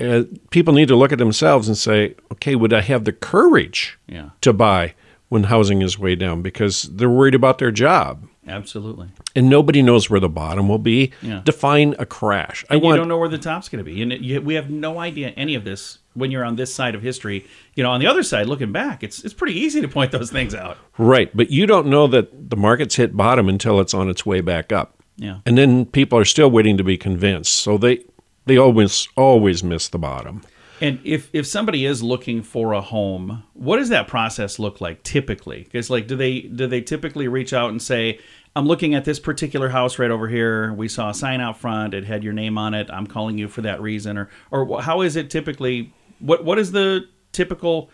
uh, 0.00 0.24
people 0.50 0.74
need 0.74 0.88
to 0.88 0.96
look 0.96 1.12
at 1.12 1.18
themselves 1.18 1.68
and 1.68 1.76
say, 1.76 2.14
okay, 2.32 2.54
would 2.54 2.72
I 2.72 2.80
have 2.82 3.04
the 3.04 3.12
courage 3.12 3.98
Yeah. 4.08 4.30
to 4.42 4.52
buy 4.52 4.94
when 5.28 5.44
housing 5.44 5.82
is 5.82 5.98
way 5.98 6.14
down? 6.16 6.42
Because 6.42 6.82
they're 6.84 7.10
worried 7.10 7.34
about 7.34 7.58
their 7.58 7.70
job. 7.70 8.26
Absolutely. 8.46 9.08
And 9.34 9.48
nobody 9.48 9.82
knows 9.82 10.08
where 10.08 10.20
the 10.20 10.28
bottom 10.28 10.68
will 10.68 10.78
be. 10.78 11.12
Yeah. 11.20 11.42
Define 11.44 11.94
a 11.98 12.06
crash. 12.06 12.64
I 12.70 12.74
And 12.74 12.82
you 12.82 12.88
want 12.88 12.98
don't 12.98 13.08
know 13.08 13.18
where 13.18 13.28
the 13.28 13.38
top's 13.38 13.68
going 13.68 13.84
to 13.84 13.90
be. 13.90 14.02
And 14.02 14.12
you, 14.12 14.40
we 14.40 14.54
have 14.54 14.70
no 14.70 14.98
idea 15.00 15.28
any 15.30 15.54
of 15.54 15.64
this 15.64 15.98
when 16.14 16.30
you're 16.30 16.44
on 16.44 16.56
this 16.56 16.74
side 16.74 16.94
of 16.94 17.02
history. 17.02 17.46
You 17.74 17.82
know, 17.82 17.90
on 17.90 18.00
the 18.00 18.06
other 18.06 18.22
side, 18.22 18.46
looking 18.46 18.72
back, 18.72 19.02
it's 19.02 19.24
it's 19.24 19.34
pretty 19.34 19.58
easy 19.58 19.80
to 19.80 19.88
point 19.88 20.12
those 20.12 20.30
things 20.30 20.54
out. 20.54 20.78
Right, 20.98 21.34
but 21.36 21.50
you 21.50 21.66
don't 21.66 21.88
know 21.88 22.06
that 22.06 22.50
the 22.50 22.56
market's 22.56 22.96
hit 22.96 23.16
bottom 23.16 23.48
until 23.48 23.80
it's 23.80 23.94
on 23.94 24.08
its 24.08 24.24
way 24.24 24.40
back 24.40 24.72
up. 24.72 25.02
Yeah. 25.16 25.40
And 25.44 25.58
then 25.58 25.86
people 25.86 26.18
are 26.18 26.24
still 26.24 26.50
waiting 26.50 26.76
to 26.76 26.84
be 26.84 26.96
convinced. 26.96 27.52
So 27.54 27.78
they 27.78 28.04
they 28.46 28.56
always 28.56 29.08
always 29.16 29.64
miss 29.64 29.88
the 29.88 29.98
bottom. 29.98 30.42
And 30.80 31.00
if 31.04 31.30
if 31.32 31.46
somebody 31.46 31.86
is 31.86 32.02
looking 32.02 32.42
for 32.42 32.72
a 32.72 32.80
home, 32.80 33.44
what 33.54 33.78
does 33.78 33.88
that 33.88 34.08
process 34.08 34.58
look 34.58 34.80
like 34.80 35.02
typically? 35.02 35.64
Because 35.64 35.88
like, 35.88 36.06
do 36.06 36.16
they 36.16 36.40
do 36.40 36.66
they 36.66 36.82
typically 36.82 37.28
reach 37.28 37.52
out 37.52 37.70
and 37.70 37.80
say, 37.80 38.20
"I'm 38.56 38.66
looking 38.66 38.94
at 38.94 39.04
this 39.04 39.20
particular 39.20 39.68
house 39.68 39.98
right 40.00 40.10
over 40.10 40.26
here. 40.26 40.72
We 40.72 40.88
saw 40.88 41.10
a 41.10 41.14
sign 41.14 41.40
out 41.40 41.58
front. 41.58 41.94
It 41.94 42.04
had 42.04 42.24
your 42.24 42.32
name 42.32 42.58
on 42.58 42.74
it. 42.74 42.90
I'm 42.90 43.06
calling 43.06 43.38
you 43.38 43.46
for 43.46 43.62
that 43.62 43.80
reason." 43.80 44.18
Or 44.18 44.28
or 44.50 44.82
how 44.82 45.02
is 45.02 45.14
it 45.14 45.30
typically? 45.30 45.92
What 46.18 46.44
what 46.44 46.58
is 46.58 46.72
the 46.72 47.06
typical 47.32 47.90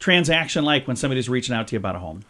transaction 0.00 0.64
like 0.64 0.88
when 0.88 0.96
somebody's 0.96 1.28
reaching 1.28 1.54
out 1.54 1.68
to 1.68 1.74
you 1.74 1.78
about 1.78 1.94
a 1.94 2.00
home? 2.00 2.24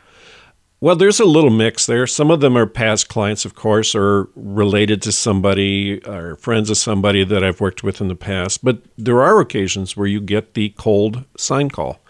Well, 0.81 0.97
there's 0.97 1.21
a 1.21 1.25
little 1.25 1.51
mix 1.51 1.87
there. 1.87 2.09
Some 2.09 2.33
of 2.33 2.41
them 2.41 2.59
are 2.59 2.67
past 2.67 3.09
clients, 3.09 3.45
of 3.45 3.55
course, 3.55 3.95
or 3.95 4.29
related 4.35 5.01
to 5.03 5.13
somebody 5.13 6.05
or 6.05 6.35
friends 6.35 6.71
of 6.71 6.77
somebody 6.77 7.23
that 7.23 7.45
I've 7.45 7.61
worked 7.61 7.85
with 7.85 8.01
in 8.01 8.09
the 8.09 8.17
past. 8.17 8.65
But 8.65 8.83
there 8.99 9.23
are 9.23 9.39
occasions 9.39 9.97
where 9.97 10.09
you 10.09 10.21
get 10.21 10.55
the 10.55 10.71
cold 10.71 11.25
sign 11.39 11.71
call. 11.71 12.01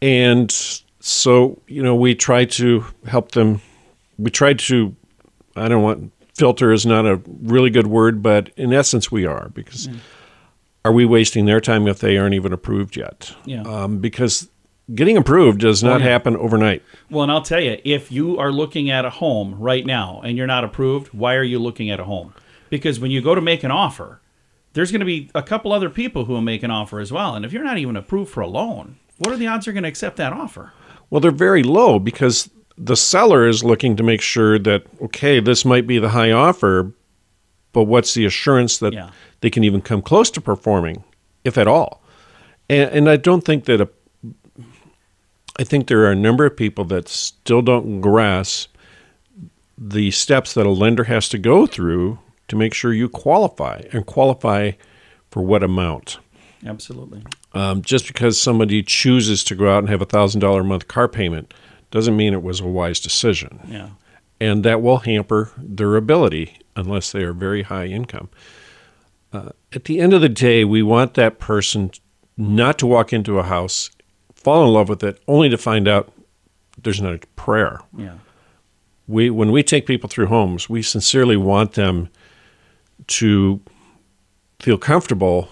And 0.00 0.52
so, 1.00 1.60
you 1.66 1.82
know, 1.82 1.96
we 1.96 2.14
try 2.14 2.44
to 2.44 2.84
help 3.06 3.32
them. 3.32 3.60
We 4.20 4.30
try 4.30 4.54
to, 4.54 4.94
I 5.56 5.68
don't 5.68 5.82
want, 5.82 6.12
filter 6.36 6.72
is 6.72 6.84
not 6.86 7.06
a 7.06 7.20
really 7.26 7.70
good 7.70 7.86
word, 7.86 8.22
but 8.22 8.50
in 8.56 8.72
essence, 8.72 9.10
we 9.10 9.24
are 9.26 9.48
because 9.54 9.88
are 10.84 10.92
we 10.92 11.04
wasting 11.04 11.46
their 11.46 11.60
time 11.60 11.86
if 11.88 11.98
they 12.00 12.16
aren't 12.18 12.34
even 12.34 12.52
approved 12.52 12.96
yet? 12.96 13.34
Yeah. 13.44 13.62
Um, 13.62 13.98
because 13.98 14.48
getting 14.94 15.16
approved 15.16 15.60
does 15.60 15.82
not 15.82 16.00
Oh, 16.00 16.04
yeah. 16.04 16.10
happen 16.10 16.36
overnight. 16.36 16.82
Well, 17.10 17.22
and 17.22 17.32
I'll 17.32 17.42
tell 17.42 17.60
you, 17.60 17.78
if 17.84 18.10
you 18.12 18.38
are 18.38 18.50
looking 18.52 18.90
at 18.90 19.04
a 19.04 19.10
home 19.10 19.54
right 19.58 19.84
now 19.86 20.20
and 20.24 20.36
you're 20.36 20.46
not 20.46 20.64
approved, 20.64 21.08
why 21.14 21.34
are 21.36 21.42
you 21.42 21.58
looking 21.58 21.90
at 21.90 22.00
a 22.00 22.04
home? 22.04 22.34
Because 22.70 22.98
when 23.00 23.10
you 23.10 23.20
go 23.22 23.34
to 23.34 23.40
make 23.40 23.62
an 23.64 23.70
offer, 23.70 24.20
there's 24.72 24.90
going 24.92 25.00
to 25.00 25.06
be 25.06 25.30
a 25.34 25.42
couple 25.42 25.72
other 25.72 25.90
people 25.90 26.24
who 26.26 26.32
will 26.32 26.40
make 26.40 26.62
an 26.62 26.70
offer 26.70 27.00
as 27.00 27.10
well. 27.12 27.34
And 27.34 27.44
if 27.44 27.52
you're 27.52 27.64
not 27.64 27.78
even 27.78 27.96
approved 27.96 28.30
for 28.30 28.40
a 28.40 28.46
loan, 28.46 28.96
what 29.18 29.32
are 29.32 29.36
the 29.36 29.46
odds 29.48 29.66
you're 29.66 29.72
going 29.74 29.82
to 29.82 29.88
accept 29.88 30.16
that 30.18 30.32
offer? 30.32 30.72
Well, 31.10 31.20
they're 31.20 31.30
very 31.32 31.62
low 31.64 31.98
because 31.98 32.48
the 32.82 32.96
seller 32.96 33.46
is 33.46 33.62
looking 33.62 33.94
to 33.96 34.02
make 34.02 34.22
sure 34.22 34.58
that 34.58 34.84
okay, 35.02 35.38
this 35.40 35.64
might 35.64 35.86
be 35.86 35.98
the 35.98 36.08
high 36.08 36.30
offer, 36.32 36.92
but 37.72 37.84
what's 37.84 38.14
the 38.14 38.24
assurance 38.24 38.78
that 38.78 38.92
Yeah. 38.94 39.10
they 39.42 39.50
can 39.50 39.64
even 39.64 39.80
come 39.82 40.00
close 40.02 40.30
to 40.32 40.40
performing, 40.40 41.04
if 41.44 41.58
at 41.58 41.68
all? 41.68 42.02
And, 42.68 42.90
and 42.90 43.08
I 43.10 43.16
don't 43.16 43.44
think 43.44 43.64
that 43.66 43.80
a. 43.80 43.88
I 45.58 45.64
think 45.64 45.88
there 45.88 46.00
are 46.04 46.10
a 46.10 46.16
number 46.16 46.46
of 46.46 46.56
people 46.56 46.84
that 46.86 47.06
still 47.08 47.60
don't 47.60 48.00
grasp 48.00 48.74
the 49.76 50.10
steps 50.10 50.54
that 50.54 50.64
a 50.66 50.70
lender 50.70 51.04
has 51.04 51.28
to 51.30 51.38
go 51.38 51.66
through 51.66 52.18
to 52.48 52.56
make 52.56 52.72
sure 52.72 52.92
you 52.94 53.08
qualify 53.08 53.82
and 53.92 54.06
qualify 54.06 54.72
for 55.30 55.42
what 55.42 55.62
amount. 55.62 56.18
Absolutely. 56.64 57.22
Um, 57.52 57.82
just 57.82 58.06
because 58.06 58.40
somebody 58.40 58.82
chooses 58.82 59.42
to 59.44 59.54
go 59.54 59.70
out 59.70 59.78
and 59.80 59.88
have 59.88 60.00
a 60.02 60.06
thousand 60.06 60.40
dollar 60.40 60.60
a 60.60 60.64
month 60.64 60.88
car 60.88 61.08
payment 61.08 61.52
doesn't 61.90 62.16
mean 62.16 62.32
it 62.32 62.42
was 62.42 62.60
a 62.60 62.66
wise 62.66 63.00
decision, 63.00 63.60
Yeah. 63.68 63.88
and 64.40 64.64
that 64.64 64.80
will 64.82 64.98
hamper 64.98 65.50
their 65.58 65.96
ability 65.96 66.58
unless 66.76 67.12
they 67.12 67.22
are 67.22 67.32
very 67.32 67.62
high 67.62 67.86
income. 67.86 68.28
Uh, 69.32 69.50
at 69.72 69.84
the 69.84 70.00
end 70.00 70.12
of 70.12 70.20
the 70.20 70.28
day, 70.28 70.64
we 70.64 70.82
want 70.82 71.14
that 71.14 71.38
person 71.38 71.90
not 72.36 72.78
to 72.78 72.86
walk 72.86 73.12
into 73.12 73.38
a 73.38 73.42
house, 73.44 73.90
fall 74.34 74.64
in 74.66 74.72
love 74.72 74.88
with 74.88 75.02
it, 75.04 75.20
only 75.28 75.48
to 75.48 75.58
find 75.58 75.86
out 75.86 76.12
there's 76.82 77.00
not 77.00 77.14
a 77.14 77.26
prayer. 77.36 77.80
Yeah. 77.96 78.14
We 79.06 79.28
when 79.30 79.50
we 79.52 79.62
take 79.62 79.86
people 79.86 80.08
through 80.08 80.26
homes, 80.26 80.68
we 80.70 80.82
sincerely 80.82 81.36
want 81.36 81.72
them 81.72 82.08
to 83.08 83.60
feel 84.60 84.78
comfortable 84.78 85.48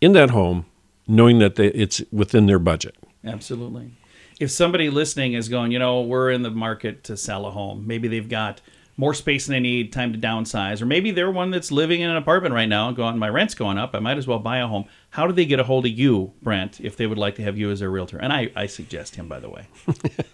in 0.00 0.12
that 0.12 0.30
home, 0.30 0.66
knowing 1.06 1.38
that 1.38 1.56
they, 1.56 1.68
it's 1.68 2.02
within 2.12 2.46
their 2.46 2.58
budget. 2.58 2.94
Absolutely. 3.24 3.92
If 4.38 4.50
somebody 4.50 4.90
listening 4.90 5.32
is 5.34 5.48
going, 5.48 5.72
you 5.72 5.78
know, 5.78 6.02
we're 6.02 6.30
in 6.30 6.42
the 6.42 6.50
market 6.50 7.04
to 7.04 7.16
sell 7.16 7.46
a 7.46 7.50
home, 7.50 7.86
maybe 7.86 8.08
they've 8.08 8.28
got 8.28 8.60
more 8.96 9.14
space 9.14 9.46
than 9.46 9.54
they 9.54 9.60
need, 9.60 9.92
time 9.92 10.12
to 10.12 10.18
downsize, 10.18 10.82
or 10.82 10.86
maybe 10.86 11.10
they're 11.12 11.30
one 11.30 11.50
that's 11.50 11.70
living 11.70 12.00
in 12.00 12.10
an 12.10 12.16
apartment 12.16 12.52
right 12.54 12.68
now, 12.68 12.90
going, 12.90 13.16
my 13.16 13.28
rent's 13.28 13.54
going 13.54 13.78
up, 13.78 13.94
I 13.94 14.00
might 14.00 14.18
as 14.18 14.26
well 14.26 14.40
buy 14.40 14.58
a 14.58 14.66
home. 14.66 14.86
How 15.10 15.26
do 15.26 15.32
they 15.32 15.46
get 15.46 15.60
a 15.60 15.64
hold 15.64 15.86
of 15.86 15.92
you, 15.92 16.32
Brent, 16.42 16.80
if 16.80 16.96
they 16.96 17.06
would 17.06 17.18
like 17.18 17.36
to 17.36 17.42
have 17.42 17.56
you 17.56 17.70
as 17.70 17.78
their 17.80 17.90
realtor? 17.90 18.18
And 18.18 18.32
I, 18.32 18.50
I 18.56 18.66
suggest 18.66 19.14
him, 19.14 19.28
by 19.28 19.40
the 19.40 19.50
way. 19.50 19.66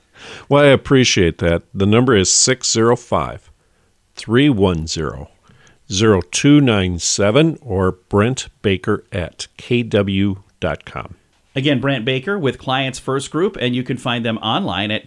Well, 0.48 0.62
I 0.64 0.68
appreciate 0.68 1.38
that. 1.38 1.62
The 1.74 1.86
number 1.86 2.14
is 2.14 2.30
605 2.32 3.50
310 4.14 5.26
0297 5.88 7.58
or 7.60 7.92
Brent 7.92 8.48
Baker 8.62 9.04
at 9.12 9.48
kw.com. 9.58 11.14
Again, 11.56 11.80
Brent 11.80 12.04
Baker 12.04 12.36
with 12.38 12.58
Clients 12.58 12.98
First 12.98 13.30
Group, 13.30 13.56
and 13.60 13.76
you 13.76 13.84
can 13.84 13.96
find 13.96 14.24
them 14.24 14.38
online 14.38 14.90
at 14.90 15.06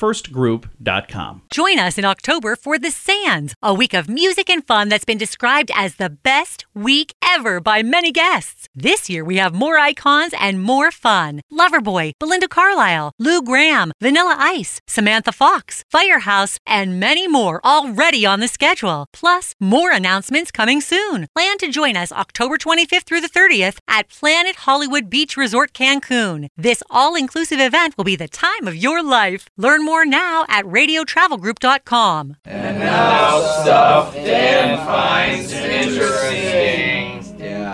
clientsfirstgroup.com. 0.00 1.42
Join 1.52 1.78
us 1.78 1.98
in 1.98 2.04
October 2.04 2.56
for 2.56 2.78
The 2.78 2.90
Sands, 2.90 3.54
a 3.62 3.74
week 3.74 3.94
of 3.94 4.08
music 4.08 4.48
and 4.48 4.66
fun 4.66 4.88
that's 4.88 5.04
been 5.04 5.18
described 5.18 5.70
as 5.74 5.96
the 5.96 6.10
best 6.10 6.64
week 6.74 7.14
ever 7.24 7.60
by 7.60 7.82
many 7.82 8.12
guests. 8.12 8.68
This 8.74 9.08
year 9.10 9.24
we 9.24 9.36
have 9.36 9.54
more 9.54 9.76
icons 9.78 10.34
and 10.38 10.62
more 10.62 10.90
fun. 10.90 11.42
Loverboy, 11.52 12.12
Belinda 12.18 12.48
Carlisle, 12.48 13.12
Lou 13.18 13.42
Gramm, 13.42 13.92
Vanilla 14.00 14.36
Ice, 14.38 14.80
Samantha 14.86 15.32
Fox, 15.32 15.82
Firehouse, 15.90 16.58
and 16.66 17.00
many 17.00 17.26
more 17.26 17.60
already 17.64 18.24
on 18.24 18.40
the 18.40 18.48
schedule. 18.48 19.06
Plus, 19.12 19.54
more 19.60 19.92
announcements 19.92 20.50
coming 20.50 20.80
soon. 20.80 21.26
Plan 21.34 21.58
to 21.58 21.68
join 21.68 21.96
us 21.96 22.12
October 22.12 22.56
25th 22.56 23.04
through 23.04 23.20
the 23.20 23.28
30th 23.28 23.78
at 23.88 24.08
Planet 24.08 24.56
Hollywood 24.56 25.10
Beach 25.10 25.36
Resort 25.36 25.72
Cancun. 25.72 26.48
This 26.56 26.82
all-inclusive 26.90 27.60
event 27.60 27.96
will 27.96 28.04
be 28.04 28.16
the 28.16 28.28
time 28.28 28.66
of 28.66 28.76
your 28.76 29.02
life. 29.02 29.48
Learn 29.56 29.84
more 29.84 29.89
now 30.04 30.44
at 30.48 30.64
radiotravelgroup.com. 30.64 32.36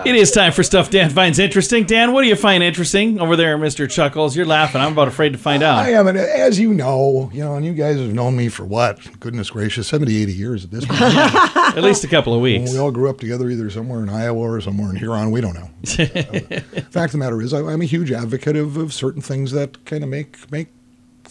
It 0.07 0.15
is 0.15 0.31
time 0.31 0.53
for 0.53 0.63
stuff 0.63 0.89
Dan 0.89 1.09
finds 1.09 1.37
interesting. 1.37 1.83
Dan, 1.83 2.13
what 2.13 2.21
do 2.21 2.29
you 2.29 2.37
find 2.37 2.63
interesting 2.63 3.19
over 3.19 3.35
there, 3.35 3.57
Mr. 3.57 3.89
Chuckles? 3.89 4.37
You're 4.37 4.45
laughing. 4.45 4.79
I'm 4.79 4.93
about 4.93 5.09
afraid 5.09 5.33
to 5.33 5.37
find 5.37 5.61
out. 5.61 5.79
I 5.79 5.95
out. 5.95 5.99
am, 5.99 6.07
and 6.07 6.17
as 6.17 6.57
you 6.57 6.73
know, 6.73 7.29
you 7.33 7.43
know, 7.43 7.55
and 7.55 7.65
you 7.65 7.73
guys 7.73 7.97
have 7.97 8.13
known 8.13 8.37
me 8.37 8.47
for 8.47 8.63
what? 8.63 9.19
Goodness 9.19 9.49
gracious, 9.49 9.85
70, 9.89 10.21
80 10.21 10.33
years 10.33 10.63
at 10.63 10.71
this 10.71 10.85
point. 10.85 11.01
At 11.77 11.83
least 11.83 12.05
a 12.05 12.07
couple 12.07 12.33
of 12.33 12.39
weeks. 12.39 12.71
we 12.71 12.79
all 12.79 12.91
grew 12.91 13.09
up 13.09 13.19
together 13.19 13.49
either 13.49 13.69
somewhere 13.69 14.01
in 14.01 14.07
Iowa 14.07 14.39
or 14.39 14.61
somewhere 14.61 14.89
in 14.89 14.95
Huron. 14.95 15.29
We 15.29 15.41
don't 15.41 15.53
know. 15.53 15.69
Fact 15.85 17.07
of 17.07 17.11
the 17.11 17.17
matter 17.17 17.41
is, 17.41 17.53
I, 17.53 17.59
I'm 17.59 17.81
a 17.81 17.85
huge 17.85 18.11
advocate 18.11 18.55
of, 18.55 18.77
of 18.77 18.93
certain 18.93 19.21
things 19.21 19.51
that 19.51 19.83
kind 19.83 20.03
of 20.03 20.09
make 20.09 20.49
make 20.51 20.69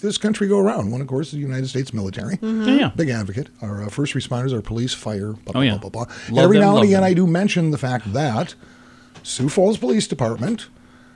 this 0.01 0.19
country 0.19 0.49
go 0.49 0.59
around. 0.59 0.91
One, 0.91 1.01
of 1.01 1.07
course, 1.07 1.29
is 1.29 1.33
the 1.35 1.39
United 1.39 1.69
States 1.69 1.93
military. 1.93 2.39
Yeah. 2.43 2.91
Big 2.95 3.09
advocate. 3.09 3.49
Our 3.63 3.85
uh, 3.85 3.89
first 3.89 4.15
responders, 4.15 4.55
our 4.55 4.63
police, 4.63 4.93
fire, 4.95 5.33
blah, 5.33 5.53
blah, 5.53 5.61
Oh, 5.61 5.65
yeah. 5.65 5.79
blah, 5.79 5.89
blah, 5.91 6.05
blah. 6.05 6.15
Love 6.31 6.45
Every 6.45 6.57
them, 6.59 6.65
now 6.65 6.69
and 6.71 6.77
love 6.77 6.85
again, 6.85 7.01
them. 7.03 7.05
I 7.11 7.15
do 7.15 7.27
mention 7.27 7.71
the 7.71 7.79
fact 7.79 8.13
that 8.13 8.55
Sioux 9.23 9.49
Falls 9.49 9.79
Police 9.79 10.07
Department, 10.07 10.69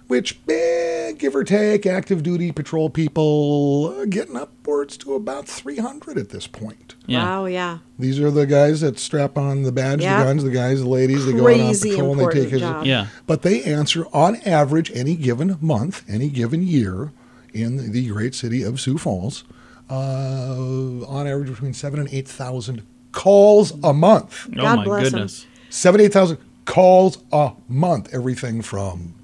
which, 0.08 0.40
eh, 0.48 1.12
give 1.12 1.36
or 1.36 1.44
take, 1.44 1.86
active 1.86 2.22
duty 2.22 2.50
patrol 2.52 2.90
people, 2.90 3.94
uh, 4.00 4.04
getting 4.06 4.36
upwards 4.36 4.96
to 4.98 5.14
about 5.14 5.46
300 5.46 6.18
at 6.18 6.30
this 6.30 6.46
point. 6.46 6.94
Yeah. 7.06 7.24
Wow, 7.24 7.44
yeah. 7.46 7.78
These 7.98 8.18
are 8.20 8.30
the 8.30 8.46
guys 8.46 8.80
that 8.80 8.98
strap 8.98 9.36
on 9.38 9.62
the 9.62 9.72
badge, 9.72 10.02
Yeah. 10.02 10.20
the 10.20 10.24
guns, 10.24 10.44
the 10.44 10.50
guys, 10.50 10.80
the 10.80 10.88
ladies. 10.88 11.26
They 11.26 11.32
go 11.32 11.38
out 11.38 11.50
on 11.52 11.56
Crazy 11.58 11.90
patrol 11.90 12.10
and 12.12 12.20
they 12.20 12.24
important 12.24 12.42
take 12.44 12.52
his. 12.52 12.60
job. 12.60 12.86
Yeah. 12.86 13.06
But 13.26 13.42
they 13.42 13.62
answer 13.62 14.06
on 14.12 14.36
average 14.46 14.90
any 14.94 15.14
given 15.16 15.56
month, 15.60 16.04
any 16.08 16.28
given 16.28 16.62
year 16.66 17.12
in 17.52 17.92
the 17.92 18.08
great 18.08 18.34
city 18.34 18.62
of 18.62 18.80
Sioux 18.80 18.98
Falls, 18.98 19.44
uh, 19.88 21.04
on 21.06 21.26
average 21.26 21.48
between 21.50 21.74
seven 21.74 22.00
and 22.00 22.08
eight 22.12 22.28
thousand 22.28 22.82
calls 23.12 23.72
a 23.82 23.92
month. 23.92 24.46
Oh, 24.52 24.60
God 24.62 24.76
my 24.76 24.84
bless 24.84 25.06
'em. 25.06 25.12
goodness. 25.12 25.46
Seven, 25.68 26.00
eight 26.00 26.12
thousand 26.12 26.38
calls 26.64 27.18
a 27.32 27.52
month. 27.68 28.08
Everything 28.12 28.62
from 28.62 29.14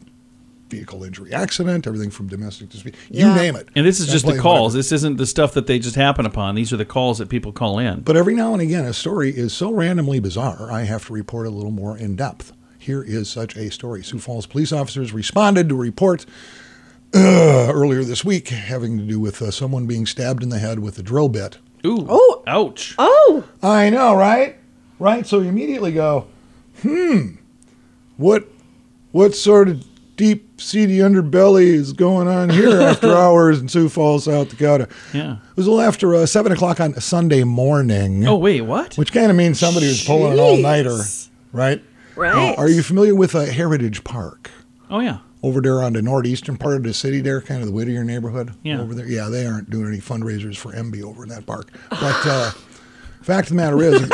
vehicle 0.68 1.04
injury, 1.04 1.32
accident, 1.32 1.86
everything 1.86 2.10
from 2.10 2.26
domestic 2.26 2.68
dispute, 2.68 2.96
you 3.08 3.24
name 3.34 3.54
it. 3.54 3.68
And 3.76 3.86
this 3.86 4.00
is 4.00 4.08
just 4.08 4.26
the 4.26 4.36
calls. 4.36 4.72
whatever. 4.72 4.78
This 4.78 4.90
isn't 4.90 5.16
the 5.16 5.26
stuff 5.26 5.54
that 5.54 5.68
they 5.68 5.78
just 5.78 5.94
happen 5.94 6.26
upon. 6.26 6.56
These 6.56 6.72
are 6.72 6.76
the 6.76 6.84
calls 6.84 7.18
that 7.18 7.28
people 7.28 7.52
call 7.52 7.78
in. 7.78 8.00
But 8.00 8.16
every 8.16 8.34
now 8.34 8.52
and 8.52 8.60
again, 8.60 8.84
a 8.84 8.92
story 8.92 9.30
is 9.30 9.52
so 9.52 9.70
randomly 9.70 10.18
bizarre, 10.18 10.72
I 10.72 10.82
have 10.82 11.06
to 11.06 11.12
report 11.12 11.46
a 11.46 11.50
little 11.50 11.70
more 11.70 11.96
in 11.96 12.16
depth. 12.16 12.52
Here 12.80 13.00
is 13.02 13.28
such 13.28 13.56
a 13.56 13.70
story. 13.70 14.02
Sioux 14.02 14.18
Falls 14.18 14.46
police 14.46 14.72
officers 14.72 15.12
responded 15.12 15.68
to 15.68 15.76
a 15.76 15.78
report 15.78 16.26
earlier 17.14 18.04
this 18.04 18.24
week 18.24 18.48
having 18.48 18.98
to 18.98 19.04
do 19.04 19.18
with 19.20 19.40
uh, 19.42 19.50
someone 19.50 19.86
being 19.86 20.06
stabbed 20.06 20.42
in 20.42 20.48
the 20.48 20.58
head 20.58 20.78
with 20.80 20.98
a 20.98 21.02
drill 21.02 21.28
bit. 21.28 21.58
Ooh. 21.84 22.06
Oh. 22.08 22.42
Ouch. 22.46 22.94
Oh, 22.98 23.44
I 23.62 23.90
know, 23.90 24.14
right? 24.14 24.56
Right? 24.98 25.26
So 25.26 25.40
you 25.40 25.48
immediately 25.48 25.92
go, 25.92 26.26
hmm, 26.82 27.34
what, 28.16 28.46
what 29.12 29.34
sort 29.34 29.68
of 29.68 29.84
deep 30.16 30.60
seedy 30.60 30.98
underbelly 30.98 31.64
is 31.66 31.92
going 31.92 32.28
on 32.28 32.50
here 32.50 32.80
after 32.82 33.12
hours 33.14 33.60
in 33.60 33.68
Sioux 33.68 33.88
Falls, 33.88 34.24
South 34.24 34.48
Dakota? 34.48 34.88
Yeah. 35.12 35.34
It 35.34 35.56
was 35.56 35.66
a 35.66 35.70
little 35.70 35.84
after 35.86 36.14
uh, 36.14 36.26
7 36.26 36.52
o'clock 36.52 36.80
on 36.80 36.94
Sunday 37.00 37.44
morning. 37.44 38.26
Oh, 38.26 38.36
wait, 38.36 38.62
what? 38.62 38.96
Which 38.96 39.12
kind 39.12 39.30
of 39.30 39.36
means 39.36 39.58
somebody 39.58 39.88
was 39.88 40.04
pulling 40.04 40.34
an 40.34 40.38
all 40.38 40.56
nighter, 40.56 40.98
right? 41.52 41.82
Right. 42.14 42.34
Now, 42.34 42.54
are 42.54 42.68
you 42.68 42.82
familiar 42.82 43.14
with 43.14 43.34
uh, 43.34 43.40
Heritage 43.44 44.02
Park? 44.04 44.50
Oh, 44.88 45.00
yeah. 45.00 45.18
Over 45.46 45.60
there 45.60 45.80
on 45.80 45.92
the 45.92 46.02
northeastern 46.02 46.56
part 46.56 46.74
of 46.74 46.82
the 46.82 46.92
city, 46.92 47.20
there, 47.20 47.40
kind 47.40 47.60
of 47.60 47.68
the 47.68 47.72
Whittier 47.72 48.02
neighborhood. 48.02 48.52
Yeah. 48.64 48.80
Over 48.80 48.94
there. 48.96 49.06
Yeah, 49.06 49.28
they 49.28 49.46
aren't 49.46 49.70
doing 49.70 49.86
any 49.86 49.98
fundraisers 49.98 50.56
for 50.56 50.72
MB 50.72 51.00
over 51.04 51.22
in 51.22 51.28
that 51.28 51.46
park. 51.46 51.68
But 51.88 52.26
uh, 52.26 52.50
fact 53.22 53.46
of 53.46 53.50
the 53.50 53.54
matter 53.54 53.80
is, 53.80 54.10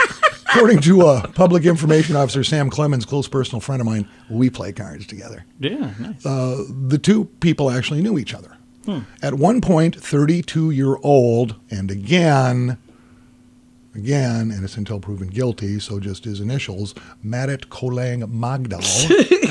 according 0.47 0.81
to 0.83 1.07
uh, 1.07 1.27
public 1.29 1.65
information 1.65 2.17
officer 2.17 2.45
Sam 2.45 2.69
Clemens, 2.69 3.07
close 3.07 3.29
personal 3.29 3.61
friend 3.63 3.81
of 3.81 3.87
mine, 3.87 4.07
we 4.29 4.51
play 4.51 4.73
cards 4.73 5.07
together. 5.07 5.47
Yeah, 5.59 5.95
nice. 5.99 6.27
Uh, 6.27 6.65
the 6.87 6.99
two 6.99 7.25
people 7.41 7.71
actually 7.71 8.03
knew 8.03 8.19
each 8.19 8.35
other. 8.35 8.57
At 9.23 9.35
one 9.35 9.63
point, 9.63 9.99
32 9.99 10.71
year 10.73 10.97
old, 11.03 11.55
and 11.71 11.91
again, 11.91 12.77
again, 13.95 14.51
and 14.51 14.65
it's 14.65 14.77
until 14.77 15.01
proven 15.01 15.29
guilty, 15.29 15.79
so 15.79 16.01
just 16.01 16.25
his 16.25 16.41
initials, 16.41 16.95
Madat 17.25 17.67
Kolang 17.67 18.23
Magdal, 18.33 18.83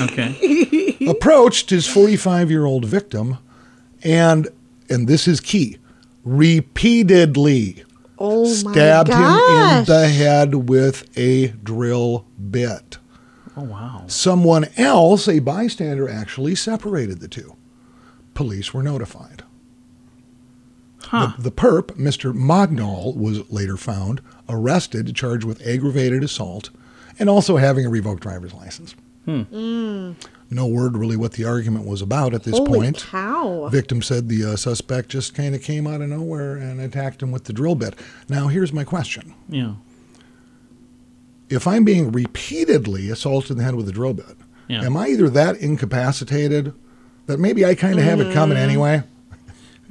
okay. 0.08 1.06
approached 1.08 1.70
his 1.70 1.86
45 1.86 2.50
year 2.50 2.64
old 2.64 2.84
victim 2.84 3.38
and, 4.02 4.48
and 4.88 5.06
this 5.06 5.28
is 5.28 5.40
key, 5.40 5.78
repeatedly 6.24 7.84
oh 8.18 8.46
stabbed 8.46 9.10
my 9.10 9.16
him 9.16 9.78
in 9.78 9.84
the 9.84 10.08
head 10.08 10.68
with 10.68 11.08
a 11.16 11.48
drill 11.48 12.26
bit. 12.50 12.98
Oh, 13.56 13.64
wow. 13.64 14.04
Someone 14.06 14.66
else, 14.76 15.28
a 15.28 15.38
bystander, 15.40 16.08
actually 16.08 16.54
separated 16.54 17.20
the 17.20 17.28
two. 17.28 17.54
police 18.34 18.72
were 18.72 18.82
notified. 18.82 19.44
The, 21.10 21.34
the 21.38 21.52
perp, 21.52 21.92
Mr. 21.96 22.32
Mognall, 22.32 23.16
was 23.16 23.50
later 23.50 23.76
found 23.76 24.20
arrested, 24.48 25.14
charged 25.14 25.44
with 25.44 25.66
aggravated 25.66 26.22
assault, 26.24 26.70
and 27.18 27.28
also 27.28 27.56
having 27.56 27.84
a 27.84 27.90
revoked 27.90 28.22
driver's 28.22 28.54
license. 28.54 28.94
Hmm. 29.24 29.42
Hmm. 29.42 30.12
No 30.50 30.66
word 30.66 30.96
really 30.96 31.16
what 31.16 31.32
the 31.32 31.44
argument 31.44 31.86
was 31.86 32.02
about 32.02 32.34
at 32.34 32.42
this 32.44 32.58
Holy 32.58 32.78
point. 32.78 32.98
cow. 32.98 33.68
Victim 33.68 34.02
said 34.02 34.28
the 34.28 34.44
uh, 34.44 34.56
suspect 34.56 35.08
just 35.08 35.34
kind 35.34 35.54
of 35.54 35.62
came 35.62 35.86
out 35.86 36.02
of 36.02 36.10
nowhere 36.10 36.56
and 36.56 36.80
attacked 36.80 37.22
him 37.22 37.32
with 37.32 37.44
the 37.44 37.52
drill 37.54 37.74
bit. 37.74 37.94
Now, 38.28 38.48
here's 38.48 38.72
my 38.72 38.84
question. 38.84 39.34
Yeah. 39.48 39.74
If 41.48 41.66
I'm 41.66 41.84
being 41.84 42.12
repeatedly 42.12 43.08
assaulted 43.10 43.52
in 43.52 43.58
the 43.58 43.64
head 43.64 43.74
with 43.76 43.88
a 43.88 43.92
drill 43.92 44.14
bit, 44.14 44.36
Yeah. 44.68 44.82
am 44.84 44.96
I 44.96 45.08
either 45.08 45.30
that 45.30 45.56
incapacitated 45.56 46.74
that 47.26 47.38
maybe 47.38 47.64
I 47.64 47.74
kind 47.74 47.98
of 47.98 48.04
have 48.04 48.20
it 48.20 48.34
coming 48.34 48.56
mm-hmm. 48.56 48.68
anyway? 48.68 49.02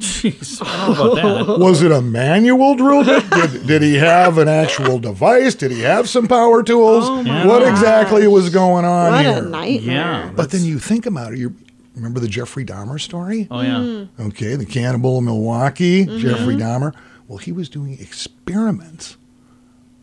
Jeez. 0.01 0.61
I 0.65 0.91
about 0.93 1.15
that. 1.47 1.59
Was 1.59 1.81
it 1.81 1.91
a 1.91 2.01
manual 2.01 2.75
drill 2.75 3.03
bit? 3.03 3.29
Did, 3.29 3.67
did 3.67 3.81
he 3.81 3.95
have 3.95 4.37
an 4.37 4.47
actual 4.47 4.99
device? 4.99 5.55
Did 5.55 5.71
he 5.71 5.81
have 5.81 6.09
some 6.09 6.27
power 6.27 6.63
tools? 6.63 7.07
what 7.45 7.67
exactly 7.67 8.27
was 8.27 8.49
going 8.49 8.83
on 8.85 9.11
What 9.11 9.25
here? 9.25 9.37
a 9.37 9.41
nightmare. 9.41 9.95
Yeah. 9.95 10.31
But 10.35 10.51
then 10.51 10.63
you 10.63 10.79
think 10.79 11.05
about 11.05 11.33
it. 11.33 11.39
You 11.39 11.55
remember 11.95 12.19
the 12.19 12.27
Jeffrey 12.27 12.65
Dahmer 12.65 12.99
story? 12.99 13.47
Oh 13.51 13.61
yeah. 13.61 14.05
Okay, 14.27 14.55
the 14.55 14.65
cannibal 14.65 15.19
in 15.19 15.25
Milwaukee, 15.25 16.05
Mm-hmm. 16.05 16.17
Jeffrey 16.19 16.55
Dahmer. 16.55 16.93
Well, 17.27 17.37
he 17.37 17.51
was 17.51 17.69
doing 17.69 17.97
experiments 17.99 19.17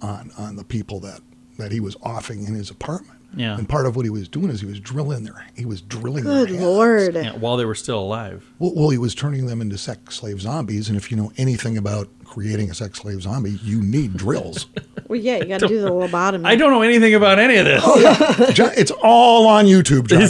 on 0.00 0.31
on 0.38 0.57
the 0.57 0.64
people 0.64 1.00
that 1.00 1.21
that 1.59 1.73
he 1.73 1.81
was 1.81 1.97
offing 2.02 2.47
in 2.47 2.55
his 2.55 2.71
apartment. 2.71 3.18
Yeah. 3.35 3.57
And 3.59 3.69
part 3.69 3.87
of 3.87 3.95
what 3.95 4.05
he 4.07 4.11
was 4.11 4.27
doing 4.29 4.49
is 4.51 4.61
he 4.61 4.67
was 4.67 4.81
drilling 4.81 5.25
their 5.25 5.47
he 5.55 5.67
was 5.67 5.81
drilling 5.83 6.25
Good 6.25 6.49
their 6.49 6.61
lord. 6.61 7.15
Yeah, 7.15 7.33
While 7.37 7.57
they 7.59 7.65
were 7.67 7.75
still 7.75 8.01
alive. 8.01 8.45
Well, 8.59 8.73
well, 8.75 8.89
he 8.89 8.99
was 8.99 9.15
turning 9.15 9.47
them 9.47 9.61
into 9.61 9.77
sex 9.77 10.17
slave 10.17 10.41
zombies, 10.41 10.89
and 10.89 10.97
if 10.97 11.11
you 11.11 11.17
know 11.17 11.31
anything 11.37 11.77
about 11.77 12.09
creating 12.25 12.71
a 12.71 12.75
sex 12.75 12.99
slave 13.01 13.23
zombie, 13.23 13.59
you 13.63 13.83
need 13.83 14.17
drills. 14.17 14.67
Well, 15.09 15.19
yeah, 15.19 15.39
you 15.39 15.47
got 15.47 15.61
to 15.61 15.69
do 15.69 15.81
the 15.81 15.89
lobotomy. 15.91 16.45
I 16.47 16.55
don't 16.55 16.71
know 16.71 16.83
anything 16.83 17.15
about 17.15 17.39
any 17.39 17.57
of 17.57 17.65
this. 17.65 17.83
Oh, 17.83 18.51
John, 18.53 18.73
it's 18.77 18.91
all 19.03 19.47
on 19.47 19.65
YouTube, 19.65 20.07
John. 20.07 20.21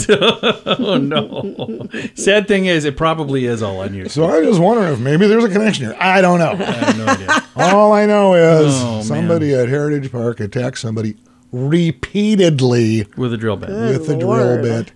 Oh 0.78 0.96
no. 0.98 1.88
Sad 2.14 2.46
thing 2.46 2.66
is, 2.66 2.84
it 2.84 2.96
probably 2.96 3.46
is 3.46 3.60
all 3.60 3.80
on 3.80 3.88
YouTube. 3.88 4.10
So 4.10 4.26
I 4.26 4.40
just 4.44 4.60
wondering 4.60 4.92
if 4.92 5.00
maybe 5.00 5.26
there's 5.26 5.42
a 5.42 5.48
connection 5.48 5.86
here. 5.86 5.96
I 5.98 6.20
don't 6.20 6.38
know. 6.38 6.52
I 6.52 6.70
have 6.70 6.96
no 6.96 7.06
idea. 7.06 7.42
All 7.56 7.92
I 7.92 8.06
know 8.06 8.34
is 8.34 8.72
Oh, 8.80 8.94
man. 8.98 9.02
somebody 9.02 9.52
at 9.52 9.68
Heritage 9.68 10.12
Park 10.12 10.38
attacked 10.38 10.78
somebody 10.78 11.16
repeatedly 11.52 13.06
With 13.16 13.32
a 13.32 13.36
drill 13.36 13.56
bit. 13.56 13.68
Good 13.68 14.00
with 14.00 14.10
a 14.10 14.16
drill 14.16 14.28
lord. 14.28 14.62
bit 14.62 14.92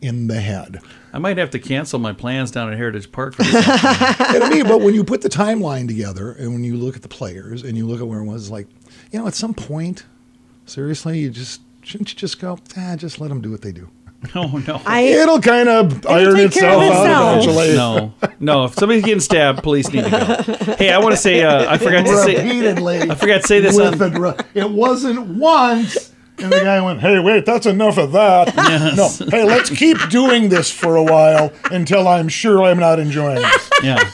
in 0.00 0.26
the 0.26 0.40
head. 0.40 0.80
I 1.12 1.18
might 1.18 1.38
have 1.38 1.50
to 1.50 1.58
cancel 1.58 1.98
my 1.98 2.12
plans 2.12 2.50
down 2.50 2.70
at 2.70 2.76
Heritage 2.76 3.10
Park 3.10 3.34
for 3.34 3.42
this. 3.42 3.54
And 3.66 4.44
I 4.44 4.50
mean, 4.50 4.64
but 4.64 4.80
when 4.82 4.94
you 4.94 5.02
put 5.02 5.22
the 5.22 5.28
timeline 5.30 5.88
together 5.88 6.32
and 6.32 6.52
when 6.52 6.62
you 6.64 6.76
look 6.76 6.96
at 6.96 7.02
the 7.02 7.08
players 7.08 7.62
and 7.62 7.76
you 7.76 7.86
look 7.86 8.00
at 8.00 8.06
where 8.06 8.20
it 8.20 8.26
was, 8.26 8.44
it's 8.44 8.50
like, 8.50 8.68
you 9.10 9.18
know, 9.18 9.26
at 9.26 9.34
some 9.34 9.54
point, 9.54 10.04
seriously, 10.66 11.20
you 11.20 11.30
just 11.30 11.62
shouldn't 11.82 12.12
you 12.12 12.18
just 12.18 12.40
go, 12.40 12.58
ah, 12.76 12.96
just 12.96 13.20
let 13.20 13.28
them 13.28 13.40
do 13.40 13.50
what 13.50 13.62
they 13.62 13.72
do. 13.72 13.88
oh 14.34 14.62
no. 14.66 14.80
I 14.86 15.00
It'll 15.02 15.40
kind 15.40 15.68
of 15.68 16.06
iron 16.06 16.36
take 16.36 16.52
care 16.52 16.64
itself 16.72 16.82
of 16.82 16.90
out 16.90 17.38
itself. 17.38 17.44
eventually. 17.44 17.76
no, 17.76 18.14
no. 18.40 18.64
If 18.64 18.74
somebody's 18.74 19.04
getting 19.04 19.20
stabbed, 19.20 19.62
police 19.62 19.92
need 19.92 20.04
to 20.04 20.10
go. 20.10 20.74
Hey, 20.74 20.90
I 20.92 20.98
want 20.98 21.12
to 21.12 21.16
say, 21.20 21.42
uh, 21.44 21.70
I 21.70 21.78
forgot 21.78 22.06
to 22.06 22.16
say, 22.24 22.36
Repeatedly. 22.36 23.02
I 23.10 23.14
forgot 23.14 23.42
to 23.42 23.46
say 23.46 23.60
this 23.60 23.78
on. 23.78 23.96
the. 23.98 24.44
It 24.54 24.70
wasn't 24.70 25.20
once. 25.36 26.12
And 26.38 26.52
the 26.52 26.60
guy 26.60 26.82
went, 26.82 27.00
hey, 27.00 27.18
wait, 27.18 27.46
that's 27.46 27.64
enough 27.64 27.96
of 27.96 28.12
that. 28.12 28.54
No, 28.94 29.08
hey, 29.30 29.44
let's 29.44 29.70
keep 29.70 29.96
doing 30.10 30.50
this 30.50 30.70
for 30.70 30.96
a 30.96 31.02
while 31.02 31.50
until 31.70 32.06
I'm 32.06 32.28
sure 32.28 32.62
I'm 32.62 32.78
not 32.78 32.98
enjoying 32.98 33.38
it." 33.40 33.68
Yeah. 33.82 34.10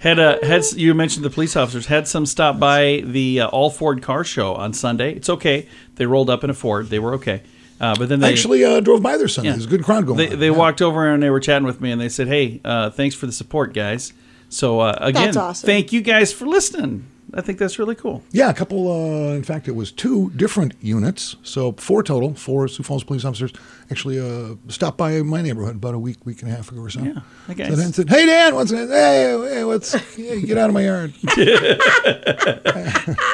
Had 0.00 0.18
uh, 0.18 0.38
had 0.42 0.62
you 0.74 0.92
mentioned 0.94 1.24
the 1.24 1.30
police 1.30 1.54
officers 1.56 1.86
had 1.86 2.06
some 2.08 2.26
stop 2.26 2.58
by 2.58 3.02
the 3.06 3.40
uh, 3.42 3.46
All 3.48 3.70
Ford 3.70 4.02
Car 4.02 4.24
Show 4.24 4.54
on 4.54 4.72
Sunday. 4.72 5.14
It's 5.14 5.30
okay. 5.30 5.68
They 5.94 6.06
rolled 6.06 6.28
up 6.28 6.42
in 6.44 6.50
a 6.50 6.54
Ford. 6.54 6.88
They 6.88 6.98
were 6.98 7.14
okay. 7.14 7.42
Uh, 7.82 7.94
but 7.98 8.08
then 8.08 8.20
they 8.20 8.30
Actually, 8.30 8.64
uh, 8.64 8.78
drove 8.80 9.02
by 9.02 9.16
there 9.16 9.26
Sunday. 9.26 9.48
Yeah. 9.50 9.54
There's 9.56 9.66
a 9.66 9.68
good 9.68 9.82
crowd 9.82 10.06
going 10.06 10.16
they, 10.16 10.30
on. 10.30 10.38
they 10.38 10.46
Yeah. 10.46 10.52
walked 10.52 10.80
over 10.80 11.08
and 11.12 11.20
they 11.22 11.30
were 11.30 11.40
chatting 11.40 11.66
with 11.66 11.80
me 11.80 11.90
and 11.90 12.00
they 12.00 12.08
said, 12.08 12.28
"Hey, 12.28 12.60
uh, 12.64 12.90
thanks 12.90 13.14
for 13.16 13.26
the 13.26 13.32
support, 13.32 13.74
guys." 13.74 14.12
So 14.48 14.78
uh, 14.80 14.96
again, 15.00 15.36
awesome. 15.36 15.66
thank 15.66 15.92
you 15.92 16.00
guys 16.00 16.32
for 16.32 16.46
listening. 16.46 17.06
I 17.34 17.40
think 17.40 17.58
that's 17.58 17.78
really 17.78 17.94
cool. 17.94 18.22
Yeah, 18.32 18.50
a 18.50 18.54
couple. 18.54 18.90
Uh, 18.90 19.34
in 19.34 19.42
fact, 19.42 19.68
it 19.68 19.74
was 19.74 19.92
two 19.92 20.30
different 20.30 20.74
units, 20.80 21.36
so 21.42 21.72
four 21.72 22.02
total. 22.02 22.34
Four 22.34 22.68
Sioux 22.68 22.82
Falls 22.82 23.04
police 23.04 23.24
officers 23.24 23.52
actually 23.90 24.20
uh, 24.20 24.54
stopped 24.68 24.98
by 24.98 25.22
my 25.22 25.40
neighborhood 25.40 25.76
about 25.76 25.94
a 25.94 25.98
week, 25.98 26.26
week 26.26 26.42
and 26.42 26.50
a 26.50 26.54
half 26.54 26.70
ago 26.70 26.82
or 26.82 26.90
so. 26.90 27.02
Yeah. 27.02 27.20
Hey, 27.46 27.54
guys. 27.54 27.68
So 27.68 27.76
then 27.76 27.92
said, 27.92 28.10
"Hey 28.10 28.26
Dan, 28.26 28.54
what's 28.54 28.72
it? 28.72 28.88
Hey, 28.88 29.54
hey, 29.54 29.64
what's? 29.64 29.92
Hey, 29.92 30.42
get 30.42 30.58
out 30.58 30.68
of 30.68 30.74
my 30.74 30.84
yard." 30.84 31.14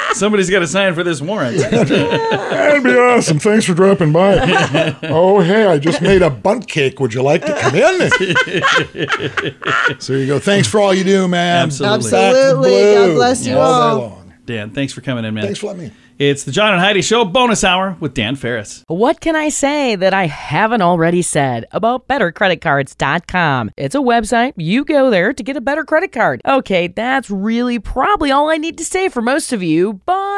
Somebody's 0.13 0.49
got 0.49 0.59
to 0.59 0.67
sign 0.67 0.95
for 0.95 1.03
this 1.03 1.21
warrant. 1.21 1.57
That'd 1.57 2.83
be 2.83 2.95
awesome. 2.95 3.39
Thanks 3.39 3.65
for 3.65 3.73
dropping 3.73 4.13
by. 4.13 4.95
oh, 5.03 5.41
hey, 5.41 5.65
I 5.65 5.77
just 5.77 6.01
made 6.01 6.21
a 6.21 6.29
bunt 6.29 6.67
cake. 6.67 6.99
Would 6.99 7.13
you 7.13 7.21
like 7.21 7.45
to 7.45 7.59
come 7.59 7.75
in? 7.75 8.09
so 9.99 10.13
there 10.13 10.21
you 10.21 10.27
go. 10.27 10.39
Thanks 10.39 10.67
for 10.67 10.79
all 10.79 10.93
you 10.93 11.03
do, 11.03 11.27
man. 11.27 11.63
Absolutely. 11.63 12.13
Absolutely. 12.13 12.93
God 12.93 13.15
bless 13.15 13.45
you 13.45 13.57
all 13.57 13.88
all. 13.88 13.88
Day 13.89 14.01
long. 14.01 14.33
Dan, 14.45 14.71
thanks 14.71 14.93
for 14.93 15.01
coming 15.01 15.25
in, 15.25 15.33
man. 15.35 15.43
Thanks 15.43 15.59
for 15.59 15.67
letting 15.67 15.83
me. 15.83 15.91
It's 16.17 16.43
the 16.43 16.51
John 16.51 16.73
and 16.73 16.81
Heidi 16.81 17.01
Show 17.01 17.23
bonus 17.23 17.63
hour 17.63 17.95
with 18.01 18.13
Dan 18.13 18.35
Farris. 18.35 18.83
What 18.87 19.21
can 19.21 19.37
I 19.37 19.47
say 19.47 19.95
that 19.95 20.13
I 20.13 20.25
haven't 20.25 20.81
already 20.81 21.21
said 21.21 21.65
about 21.71 22.09
bettercreditcards.com? 22.09 23.71
It's 23.77 23.95
a 23.95 23.99
website. 23.99 24.53
You 24.57 24.83
go 24.83 25.09
there 25.09 25.33
to 25.33 25.43
get 25.43 25.55
a 25.55 25.61
better 25.61 25.85
credit 25.85 26.11
card. 26.11 26.41
Okay, 26.45 26.87
that's 26.87 27.29
really 27.29 27.79
probably 27.79 28.31
all 28.31 28.49
I 28.49 28.57
need 28.57 28.77
to 28.79 28.83
say 28.83 29.07
for 29.07 29.21
most 29.21 29.53
of 29.53 29.63
you, 29.63 29.93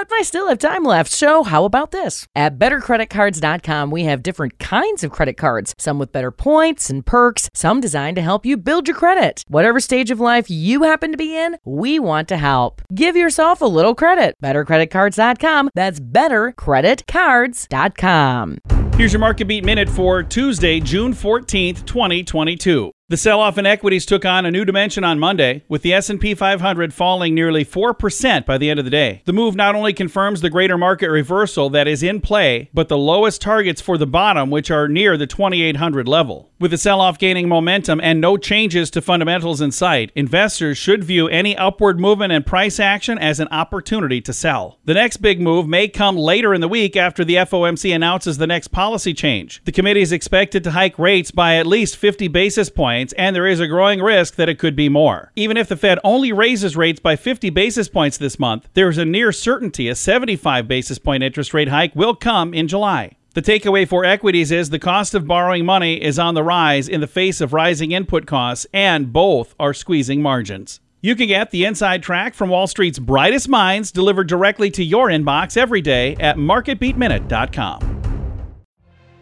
but 0.10 0.16
I 0.16 0.24
still 0.24 0.50
have 0.50 0.60
time 0.60 0.84
left. 0.84 1.12
So, 1.12 1.44
how 1.44 1.66
about 1.66 1.92
this? 1.92 2.28
At 2.36 2.58
bettercreditcards.com, 2.58 3.92
we 3.92 4.04
have 4.04 4.24
different 4.24 4.60
kinds 4.60 5.04
of 5.04 5.12
credit 5.12 5.38
cards, 5.38 5.76
some 5.78 6.00
with 6.00 6.12
better 6.12 6.32
points 6.32 6.90
and 6.90 7.06
perks, 7.06 7.50
some 7.54 7.82
designed 7.82 8.16
to 8.16 8.22
help 8.22 8.46
you 8.46 8.58
build 8.58 8.88
your 8.88 8.98
credit. 8.98 9.44
Whatever 9.48 9.80
stage 9.80 10.12
of 10.12 10.20
life 10.20 10.50
you 10.50 10.84
happen 10.84 11.12
to 11.12 11.18
be 11.18 11.38
in, 11.38 11.58
we 11.66 12.00
want 12.00 12.28
to 12.30 12.38
help. 12.38 12.82
Give 12.94 13.16
yourself 13.16 13.62
a 13.62 13.66
little 13.66 13.96
credit. 13.96 14.36
Bettercreditcards.com. 14.44 15.70
That's 15.76 16.00
bettercreditcards.com. 16.00 18.91
Here's 18.98 19.14
your 19.14 19.20
market 19.20 19.46
beat 19.48 19.64
minute 19.64 19.90
for 19.90 20.22
Tuesday, 20.22 20.80
June 20.80 21.14
14th, 21.14 21.86
2022. 21.86 22.92
The 23.12 23.18
sell-off 23.18 23.58
in 23.58 23.66
equities 23.66 24.06
took 24.06 24.24
on 24.24 24.46
a 24.46 24.52
new 24.52 24.64
dimension 24.64 25.04
on 25.04 25.20
Monday, 25.20 25.66
with 25.68 25.82
the 25.82 25.92
S&P 25.92 26.34
500 26.34 26.94
falling 26.94 27.36
nearly 27.36 27.66
4% 27.66 28.46
by 28.46 28.58
the 28.58 28.70
end 28.70 28.80
of 28.80 28.86
the 28.86 28.92
day. 28.92 29.22
The 29.26 29.34
move 29.34 29.54
not 29.54 29.76
only 29.76 29.92
confirms 29.92 30.40
the 30.40 30.50
greater 30.50 30.78
market 30.78 31.10
reversal 31.10 31.70
that 31.72 31.90
is 31.90 32.04
in 32.04 32.22
play, 32.22 32.70
but 32.74 32.88
the 32.88 32.98
lowest 32.98 33.42
targets 33.42 33.82
for 33.82 33.98
the 33.98 34.08
bottom, 34.08 34.50
which 34.50 34.72
are 34.72 34.88
near 34.88 35.18
the 35.18 35.28
2800 35.28 36.08
level. 36.08 36.52
With 36.58 36.72
the 36.72 36.78
sell-off 36.78 37.18
gaining 37.18 37.50
momentum 37.50 38.00
and 38.02 38.22
no 38.22 38.38
changes 38.38 38.90
to 38.92 39.02
fundamentals 39.02 39.60
in 39.60 39.72
sight, 39.72 40.14
investors 40.16 40.78
should 40.78 41.04
view 41.04 41.28
any 41.28 41.58
upward 41.58 42.00
movement 42.00 42.32
and 42.32 42.46
price 42.46 42.80
action 42.80 43.18
as 43.18 43.42
an 43.42 43.50
opportunity 43.50 44.22
to 44.22 44.32
sell. 44.32 44.80
The 44.86 44.94
next 44.94 45.18
big 45.18 45.42
move 45.42 45.68
may 45.68 45.90
come 45.90 46.16
later 46.16 46.54
in 46.54 46.62
the 46.62 46.68
week 46.70 46.96
after 46.96 47.26
the 47.26 47.36
FOMC 47.36 47.94
announces 47.94 48.38
the 48.38 48.48
next 48.48 48.70
policy 48.82 49.14
change. 49.14 49.62
The 49.66 49.72
committee 49.72 50.02
is 50.02 50.12
expected 50.12 50.64
to 50.64 50.72
hike 50.72 50.98
rates 50.98 51.30
by 51.30 51.58
at 51.58 51.68
least 51.68 51.98
50 51.98 52.28
basis 52.30 52.72
points, 52.72 53.14
and 53.14 53.36
there 53.36 53.46
is 53.46 53.60
a 53.60 53.68
growing 53.68 54.02
risk 54.02 54.38
that 54.38 54.50
it 54.50 54.58
could 54.58 54.76
be 54.76 54.90
more. 54.90 55.32
Even 55.36 55.56
if 55.56 55.68
the 55.68 55.78
Fed 55.78 56.00
only 56.04 56.34
raises 56.34 56.76
rates 56.76 57.00
by 57.00 57.16
50 57.16 57.52
basis 57.52 57.88
points 57.88 58.18
this 58.18 58.40
month, 58.40 58.68
there 58.74 58.90
is 58.90 58.98
a 58.98 59.06
near 59.06 59.32
certainty 59.32 59.88
a 59.88 59.94
75 59.94 60.68
basis 60.68 60.98
point 60.98 61.22
interest 61.22 61.54
rate 61.54 61.68
hike 61.68 61.96
will 61.96 62.16
come 62.16 62.56
in 62.56 62.68
July. 62.68 63.12
The 63.36 63.44
takeaway 63.44 63.88
for 63.88 64.04
equities 64.04 64.52
is 64.52 64.72
the 64.72 64.80
cost 64.80 65.14
of 65.14 65.28
borrowing 65.28 65.64
money 65.64 66.02
is 66.02 66.18
on 66.18 66.34
the 66.34 66.42
rise 66.42 66.90
in 66.90 67.02
the 67.02 67.06
face 67.06 67.40
of 67.40 67.54
rising 67.54 67.92
input 67.92 68.26
costs, 68.26 68.66
and 68.74 69.14
both 69.14 69.54
are 69.60 69.76
squeezing 69.76 70.24
margins. 70.24 70.80
You 71.02 71.16
can 71.16 71.28
get 71.28 71.52
the 71.52 71.66
inside 71.66 72.02
track 72.02 72.34
from 72.34 72.50
Wall 72.50 72.66
Street's 72.66 72.98
brightest 72.98 73.48
minds 73.48 73.92
delivered 73.92 74.28
directly 74.28 74.72
to 74.72 74.84
your 74.84 75.10
inbox 75.10 75.56
every 75.56 75.82
day 75.82 76.16
at 76.16 76.38
marketbeatminute.com. 76.38 78.01